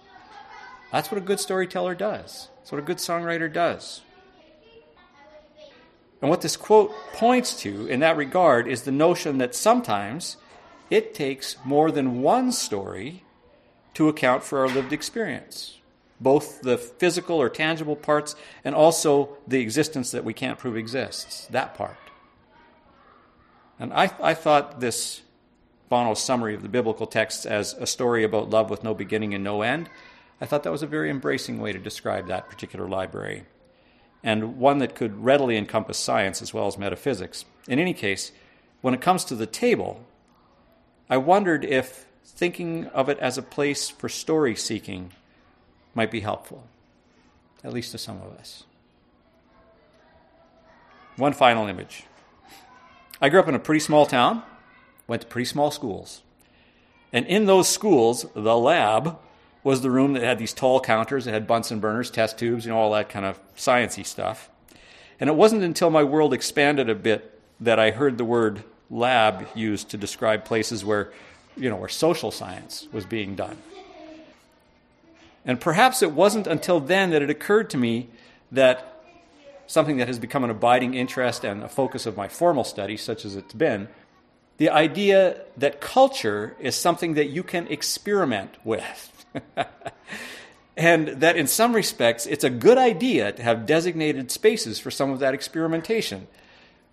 That's 0.90 1.12
what 1.12 1.18
a 1.18 1.24
good 1.24 1.38
storyteller 1.38 1.94
does. 1.94 2.48
That's 2.56 2.72
what 2.72 2.80
a 2.80 2.84
good 2.84 2.96
songwriter 2.96 3.52
does. 3.52 4.00
And 6.20 6.28
what 6.28 6.40
this 6.40 6.56
quote 6.56 6.92
points 7.12 7.54
to 7.62 7.86
in 7.86 8.00
that 8.00 8.16
regard 8.16 8.66
is 8.66 8.82
the 8.82 8.90
notion 8.90 9.38
that 9.38 9.54
sometimes 9.54 10.38
it 10.90 11.14
takes 11.14 11.56
more 11.64 11.92
than 11.92 12.20
one 12.20 12.50
story 12.50 13.22
to 13.94 14.08
account 14.08 14.42
for 14.42 14.58
our 14.58 14.68
lived 14.68 14.92
experience, 14.92 15.78
both 16.20 16.60
the 16.60 16.76
physical 16.76 17.40
or 17.40 17.48
tangible 17.48 17.96
parts 17.96 18.36
and 18.64 18.74
also 18.74 19.36
the 19.48 19.60
existence 19.60 20.10
that 20.10 20.24
we 20.24 20.34
can't 20.34 20.58
prove 20.58 20.76
exists, 20.76 21.46
that 21.46 21.74
part. 21.74 21.96
And 23.78 23.92
I, 23.92 24.12
I 24.22 24.34
thought 24.34 24.80
this 24.80 25.22
Bono 25.88 26.14
summary 26.14 26.54
of 26.54 26.62
the 26.62 26.68
biblical 26.68 27.06
texts 27.06 27.44
as 27.46 27.72
a 27.74 27.86
story 27.86 28.22
about 28.22 28.50
love 28.50 28.70
with 28.70 28.84
no 28.84 28.94
beginning 28.94 29.34
and 29.34 29.42
no 29.42 29.62
end, 29.62 29.90
I 30.40 30.46
thought 30.46 30.62
that 30.62 30.70
was 30.70 30.82
a 30.82 30.86
very 30.86 31.10
embracing 31.10 31.60
way 31.60 31.72
to 31.72 31.78
describe 31.78 32.28
that 32.28 32.48
particular 32.48 32.88
library, 32.88 33.44
and 34.22 34.58
one 34.58 34.78
that 34.78 34.94
could 34.94 35.24
readily 35.24 35.56
encompass 35.56 35.98
science 35.98 36.40
as 36.40 36.54
well 36.54 36.66
as 36.66 36.78
metaphysics. 36.78 37.44
In 37.66 37.78
any 37.78 37.92
case, 37.92 38.30
when 38.82 38.94
it 38.94 39.00
comes 39.00 39.24
to 39.24 39.34
the 39.34 39.46
table, 39.46 40.04
I 41.08 41.16
wondered 41.16 41.64
if 41.64 42.06
thinking 42.24 42.86
of 42.88 43.08
it 43.08 43.18
as 43.18 43.36
a 43.36 43.42
place 43.42 43.90
for 43.90 44.08
story 44.08 44.54
seeking 44.54 45.12
might 45.94 46.10
be 46.10 46.20
helpful, 46.20 46.64
at 47.64 47.72
least 47.72 47.92
to 47.92 47.98
some 47.98 48.20
of 48.22 48.32
us. 48.38 48.64
One 51.16 51.32
final 51.32 51.66
image. 51.66 52.04
I 53.20 53.28
grew 53.28 53.40
up 53.40 53.48
in 53.48 53.54
a 53.54 53.58
pretty 53.58 53.80
small 53.80 54.06
town, 54.06 54.42
went 55.06 55.22
to 55.22 55.28
pretty 55.28 55.44
small 55.44 55.70
schools. 55.70 56.22
And 57.12 57.26
in 57.26 57.46
those 57.46 57.68
schools, 57.68 58.24
the 58.34 58.56
lab 58.56 59.18
was 59.62 59.82
the 59.82 59.90
room 59.90 60.14
that 60.14 60.22
had 60.22 60.38
these 60.38 60.54
tall 60.54 60.80
counters, 60.80 61.26
it 61.26 61.32
had 61.32 61.46
Bunsen 61.46 61.80
burners, 61.80 62.10
test 62.10 62.38
tubes, 62.38 62.64
you 62.64 62.72
know, 62.72 62.78
all 62.78 62.92
that 62.92 63.08
kind 63.08 63.26
of 63.26 63.38
sciency 63.54 64.06
stuff. 64.06 64.48
And 65.18 65.28
it 65.28 65.36
wasn't 65.36 65.62
until 65.62 65.90
my 65.90 66.02
world 66.02 66.32
expanded 66.32 66.88
a 66.88 66.94
bit 66.94 67.38
that 67.60 67.78
I 67.78 67.90
heard 67.90 68.16
the 68.16 68.24
word 68.24 68.64
lab 68.88 69.46
used 69.54 69.90
to 69.90 69.98
describe 69.98 70.46
places 70.46 70.82
where, 70.84 71.12
you 71.56 71.68
know, 71.68 71.76
where 71.76 71.90
social 71.90 72.30
science 72.30 72.88
was 72.90 73.04
being 73.04 73.34
done. 73.34 73.58
And 75.44 75.60
perhaps 75.60 76.02
it 76.02 76.12
wasn't 76.12 76.46
until 76.46 76.80
then 76.80 77.10
that 77.10 77.22
it 77.22 77.30
occurred 77.30 77.70
to 77.70 77.78
me 77.78 78.08
that 78.52 79.02
something 79.66 79.98
that 79.98 80.08
has 80.08 80.18
become 80.18 80.44
an 80.44 80.50
abiding 80.50 80.94
interest 80.94 81.44
and 81.44 81.62
a 81.62 81.68
focus 81.68 82.04
of 82.04 82.16
my 82.16 82.28
formal 82.28 82.64
study, 82.64 82.96
such 82.96 83.24
as 83.24 83.36
it's 83.36 83.54
been, 83.54 83.88
the 84.58 84.68
idea 84.68 85.40
that 85.56 85.80
culture 85.80 86.56
is 86.60 86.74
something 86.74 87.14
that 87.14 87.30
you 87.30 87.42
can 87.42 87.66
experiment 87.68 88.56
with. 88.64 89.26
and 90.76 91.08
that 91.08 91.36
in 91.36 91.46
some 91.46 91.74
respects, 91.74 92.26
it's 92.26 92.44
a 92.44 92.50
good 92.50 92.76
idea 92.76 93.32
to 93.32 93.42
have 93.42 93.64
designated 93.64 94.30
spaces 94.30 94.78
for 94.78 94.90
some 94.90 95.10
of 95.10 95.20
that 95.20 95.34
experimentation. 95.34 96.26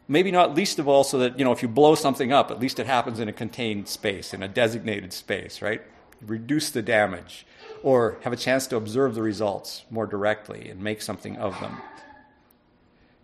Maybe 0.07 0.31
not 0.31 0.55
least 0.55 0.79
of 0.79 0.87
all, 0.87 1.03
so 1.03 1.19
that, 1.19 1.37
you 1.37 1.43
know, 1.43 1.51
if 1.51 1.61
you 1.61 1.67
blow 1.67 1.95
something 1.95 2.31
up, 2.31 2.51
at 2.51 2.59
least 2.59 2.79
it 2.79 2.85
happens 2.85 3.19
in 3.19 3.27
a 3.27 3.33
contained 3.33 3.89
space, 3.89 4.33
in 4.33 4.41
a 4.41 4.47
designated 4.47 5.11
space, 5.11 5.61
right? 5.61 5.81
Reduce 6.21 6.69
the 6.69 6.81
damage, 6.81 7.45
or 7.83 8.17
have 8.21 8.33
a 8.33 8.37
chance 8.37 8.67
to 8.67 8.75
observe 8.75 9.15
the 9.15 9.21
results 9.21 9.83
more 9.89 10.05
directly 10.05 10.69
and 10.69 10.81
make 10.81 11.01
something 11.01 11.37
of 11.37 11.59
them. 11.59 11.77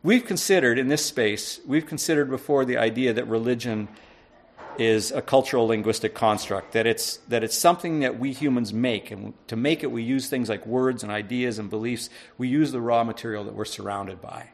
We've 0.02 0.26
considered 0.26 0.78
in 0.78 0.89
this 0.89 1.06
space, 1.06 1.60
we've 1.66 1.86
considered 1.86 2.30
before 2.30 2.66
the 2.66 2.78
idea 2.78 3.13
that 3.13 3.28
religion 3.28 3.88
is 4.78 5.12
a 5.12 5.22
cultural 5.22 5.68
linguistic 5.68 6.13
construct, 6.13 6.74
that 6.74 6.86
it's, 6.86 7.18
that 7.30 7.44
it's 7.44 7.58
something 7.58 8.00
that 8.02 8.20
we 8.20 8.34
humans 8.34 8.74
make. 8.74 9.12
And 9.12 9.34
to 9.48 9.56
make 9.56 9.84
it, 9.84 9.92
we 9.92 10.04
use 10.04 10.28
things 10.28 10.50
like 10.50 10.66
words 10.66 11.04
and 11.04 11.12
ideas 11.12 11.60
and 11.60 11.70
beliefs. 11.70 12.10
We 12.38 12.48
use 12.48 12.72
the 12.72 12.82
raw 12.82 13.04
material 13.04 13.44
that 13.46 13.54
we're 13.54 13.66
surrounded 13.66 14.22
by. 14.22 14.50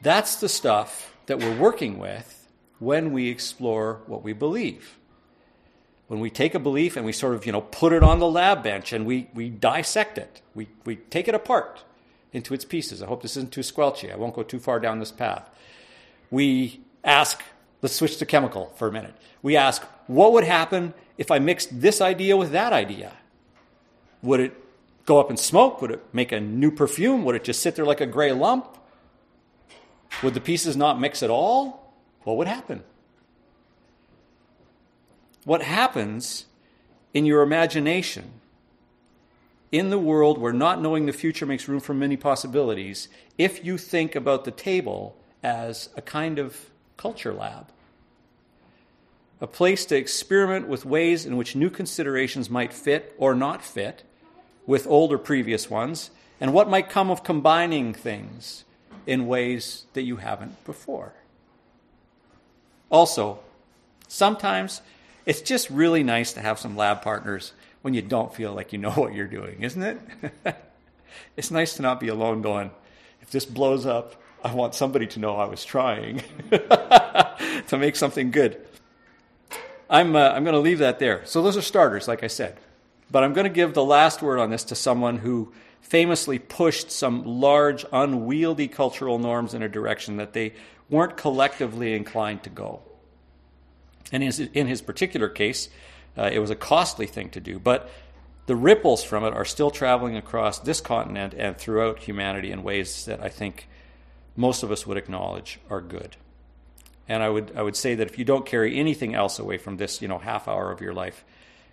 That's 0.00 0.36
the 0.36 0.48
stuff 0.48 1.14
that 1.26 1.38
we're 1.40 1.56
working 1.56 1.98
with 1.98 2.48
when 2.78 3.12
we 3.12 3.28
explore 3.28 4.00
what 4.06 4.22
we 4.22 4.32
believe. 4.32 4.96
When 6.08 6.20
we 6.20 6.30
take 6.30 6.54
a 6.54 6.60
belief 6.60 6.96
and 6.96 7.04
we 7.04 7.12
sort 7.12 7.34
of, 7.34 7.46
you 7.46 7.52
know, 7.52 7.62
put 7.62 7.92
it 7.92 8.02
on 8.02 8.20
the 8.20 8.28
lab 8.28 8.62
bench 8.62 8.92
and 8.92 9.04
we, 9.04 9.28
we 9.34 9.48
dissect 9.48 10.18
it, 10.18 10.40
we, 10.54 10.68
we 10.84 10.96
take 10.96 11.26
it 11.26 11.34
apart 11.34 11.82
into 12.32 12.54
its 12.54 12.64
pieces. 12.64 13.02
I 13.02 13.06
hope 13.06 13.22
this 13.22 13.36
isn't 13.36 13.52
too 13.52 13.62
squelchy. 13.62 14.12
I 14.12 14.16
won't 14.16 14.34
go 14.34 14.42
too 14.42 14.60
far 14.60 14.78
down 14.78 15.00
this 15.00 15.10
path. 15.10 15.48
We 16.30 16.80
ask, 17.02 17.42
let's 17.82 17.94
switch 17.94 18.18
to 18.18 18.26
chemical 18.26 18.72
for 18.76 18.88
a 18.88 18.92
minute. 18.92 19.14
We 19.42 19.56
ask, 19.56 19.82
what 20.06 20.32
would 20.32 20.44
happen 20.44 20.94
if 21.18 21.30
I 21.30 21.38
mixed 21.38 21.80
this 21.80 22.00
idea 22.00 22.36
with 22.36 22.52
that 22.52 22.72
idea? 22.72 23.12
Would 24.22 24.40
it 24.40 24.54
go 25.06 25.18
up 25.18 25.30
in 25.30 25.36
smoke? 25.36 25.80
Would 25.82 25.90
it 25.90 26.04
make 26.12 26.30
a 26.30 26.40
new 26.40 26.70
perfume? 26.70 27.24
Would 27.24 27.34
it 27.36 27.44
just 27.44 27.62
sit 27.62 27.74
there 27.74 27.84
like 27.84 28.00
a 28.00 28.06
gray 28.06 28.32
lump? 28.32 28.76
Would 30.22 30.34
the 30.34 30.40
pieces 30.40 30.76
not 30.76 31.00
mix 31.00 31.22
at 31.22 31.30
all? 31.30 31.92
What 32.22 32.36
would 32.36 32.48
happen? 32.48 32.84
What 35.46 35.62
happens 35.62 36.46
in 37.14 37.24
your 37.24 37.42
imagination 37.42 38.32
in 39.70 39.90
the 39.90 39.98
world 39.98 40.38
where 40.38 40.52
not 40.52 40.82
knowing 40.82 41.06
the 41.06 41.12
future 41.12 41.46
makes 41.46 41.68
room 41.68 41.78
for 41.78 41.94
many 41.94 42.16
possibilities 42.16 43.08
if 43.38 43.64
you 43.64 43.78
think 43.78 44.16
about 44.16 44.44
the 44.44 44.50
table 44.50 45.16
as 45.44 45.88
a 45.96 46.02
kind 46.02 46.40
of 46.40 46.70
culture 46.96 47.32
lab. 47.32 47.68
A 49.40 49.46
place 49.46 49.84
to 49.86 49.96
experiment 49.96 50.66
with 50.66 50.84
ways 50.84 51.24
in 51.24 51.36
which 51.36 51.54
new 51.54 51.70
considerations 51.70 52.50
might 52.50 52.72
fit 52.72 53.14
or 53.16 53.32
not 53.32 53.62
fit 53.62 54.02
with 54.66 54.84
older 54.88 55.16
previous 55.16 55.70
ones, 55.70 56.10
and 56.40 56.52
what 56.52 56.68
might 56.68 56.90
come 56.90 57.08
of 57.08 57.22
combining 57.22 57.94
things 57.94 58.64
in 59.06 59.28
ways 59.28 59.86
that 59.92 60.02
you 60.02 60.16
haven't 60.16 60.64
before. 60.64 61.12
Also, 62.90 63.38
sometimes 64.08 64.80
it's 65.26 65.42
just 65.42 65.68
really 65.68 66.04
nice 66.04 66.32
to 66.34 66.40
have 66.40 66.58
some 66.58 66.76
lab 66.76 67.02
partners 67.02 67.52
when 67.82 67.92
you 67.94 68.02
don't 68.02 68.32
feel 68.34 68.52
like 68.52 68.72
you 68.72 68.78
know 68.78 68.92
what 68.92 69.12
you're 69.12 69.26
doing, 69.26 69.62
isn't 69.62 69.82
it? 69.82 69.98
it's 71.36 71.50
nice 71.50 71.74
to 71.74 71.82
not 71.82 72.00
be 72.00 72.08
alone 72.08 72.42
going, 72.42 72.70
if 73.20 73.30
this 73.30 73.44
blows 73.44 73.84
up, 73.84 74.14
I 74.42 74.54
want 74.54 74.74
somebody 74.74 75.06
to 75.08 75.18
know 75.18 75.36
I 75.36 75.46
was 75.46 75.64
trying 75.64 76.22
to 76.50 77.76
make 77.78 77.96
something 77.96 78.30
good. 78.30 78.64
I'm, 79.90 80.14
uh, 80.14 80.30
I'm 80.30 80.44
going 80.44 80.54
to 80.54 80.60
leave 80.60 80.78
that 80.78 80.98
there. 80.98 81.24
So, 81.26 81.42
those 81.42 81.56
are 81.56 81.62
starters, 81.62 82.08
like 82.08 82.22
I 82.22 82.26
said. 82.28 82.56
But 83.10 83.22
I'm 83.22 83.32
going 83.32 83.44
to 83.44 83.52
give 83.52 83.74
the 83.74 83.84
last 83.84 84.22
word 84.22 84.38
on 84.38 84.50
this 84.50 84.64
to 84.64 84.74
someone 84.74 85.18
who 85.18 85.52
famously 85.80 86.38
pushed 86.40 86.90
some 86.90 87.24
large, 87.24 87.84
unwieldy 87.92 88.66
cultural 88.66 89.18
norms 89.18 89.54
in 89.54 89.62
a 89.62 89.68
direction 89.68 90.16
that 90.16 90.32
they 90.32 90.54
weren't 90.90 91.16
collectively 91.16 91.94
inclined 91.94 92.42
to 92.42 92.50
go. 92.50 92.80
And 94.12 94.22
in 94.22 94.66
his 94.66 94.82
particular 94.82 95.28
case, 95.28 95.68
uh, 96.16 96.30
it 96.32 96.38
was 96.38 96.50
a 96.50 96.56
costly 96.56 97.06
thing 97.06 97.30
to 97.30 97.40
do, 97.40 97.58
but 97.58 97.90
the 98.46 98.56
ripples 98.56 99.02
from 99.02 99.24
it 99.24 99.34
are 99.34 99.44
still 99.44 99.70
traveling 99.70 100.16
across 100.16 100.60
this 100.60 100.80
continent 100.80 101.34
and 101.36 101.56
throughout 101.56 101.98
humanity 101.98 102.52
in 102.52 102.62
ways 102.62 103.04
that 103.06 103.20
I 103.20 103.28
think 103.28 103.68
most 104.36 104.62
of 104.62 104.70
us 104.70 104.86
would 104.86 104.96
acknowledge 104.96 105.58
are 105.68 105.80
good. 105.80 106.16
And 107.08 107.22
I 107.22 107.28
would, 107.28 107.52
I 107.56 107.62
would 107.62 107.76
say 107.76 107.94
that 107.96 108.06
if 108.06 108.18
you 108.18 108.24
don't 108.24 108.46
carry 108.46 108.78
anything 108.78 109.14
else 109.14 109.38
away 109.38 109.58
from 109.58 109.76
this, 109.76 110.00
you 110.00 110.08
know, 110.08 110.18
half 110.18 110.48
hour 110.48 110.70
of 110.70 110.80
your 110.80 110.94
life, 110.94 111.24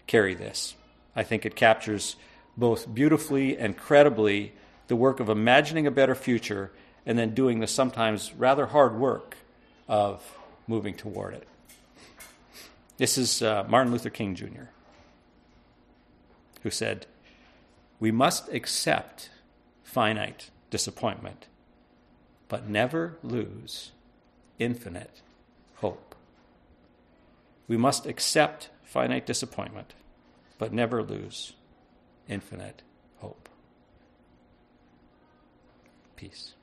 carry 0.07 0.33
this. 0.33 0.75
I 1.15 1.23
think 1.23 1.45
it 1.45 1.55
captures 1.55 2.15
both 2.57 2.91
beautifully 2.93 3.57
and 3.57 3.77
credibly 3.77 4.53
the 4.87 4.95
work 4.95 5.19
of 5.19 5.29
imagining 5.29 5.87
a 5.87 5.91
better 5.91 6.15
future 6.15 6.71
and 7.05 7.17
then 7.17 7.33
doing 7.33 7.59
the 7.59 7.67
sometimes 7.67 8.33
rather 8.33 8.65
hard 8.67 8.95
work 8.95 9.37
of 9.87 10.23
moving 10.67 10.93
toward 10.93 11.33
it. 11.33 11.47
This 12.97 13.17
is 13.17 13.41
uh, 13.41 13.65
Martin 13.67 13.91
Luther 13.91 14.09
King 14.09 14.35
Jr., 14.35 14.69
who 16.61 16.69
said, 16.69 17.07
We 17.99 18.11
must 18.11 18.49
accept 18.53 19.29
finite 19.83 20.49
disappointment, 20.69 21.47
but 22.47 22.69
never 22.69 23.17
lose 23.23 23.91
infinite 24.59 25.21
hope. 25.75 26.15
We 27.67 27.77
must 27.77 28.05
accept 28.05 28.69
finite 28.83 29.25
disappointment, 29.25 29.93
but 30.57 30.71
never 30.71 31.01
lose 31.01 31.53
infinite 32.27 32.83
hope. 33.17 33.49
Peace. 36.15 36.53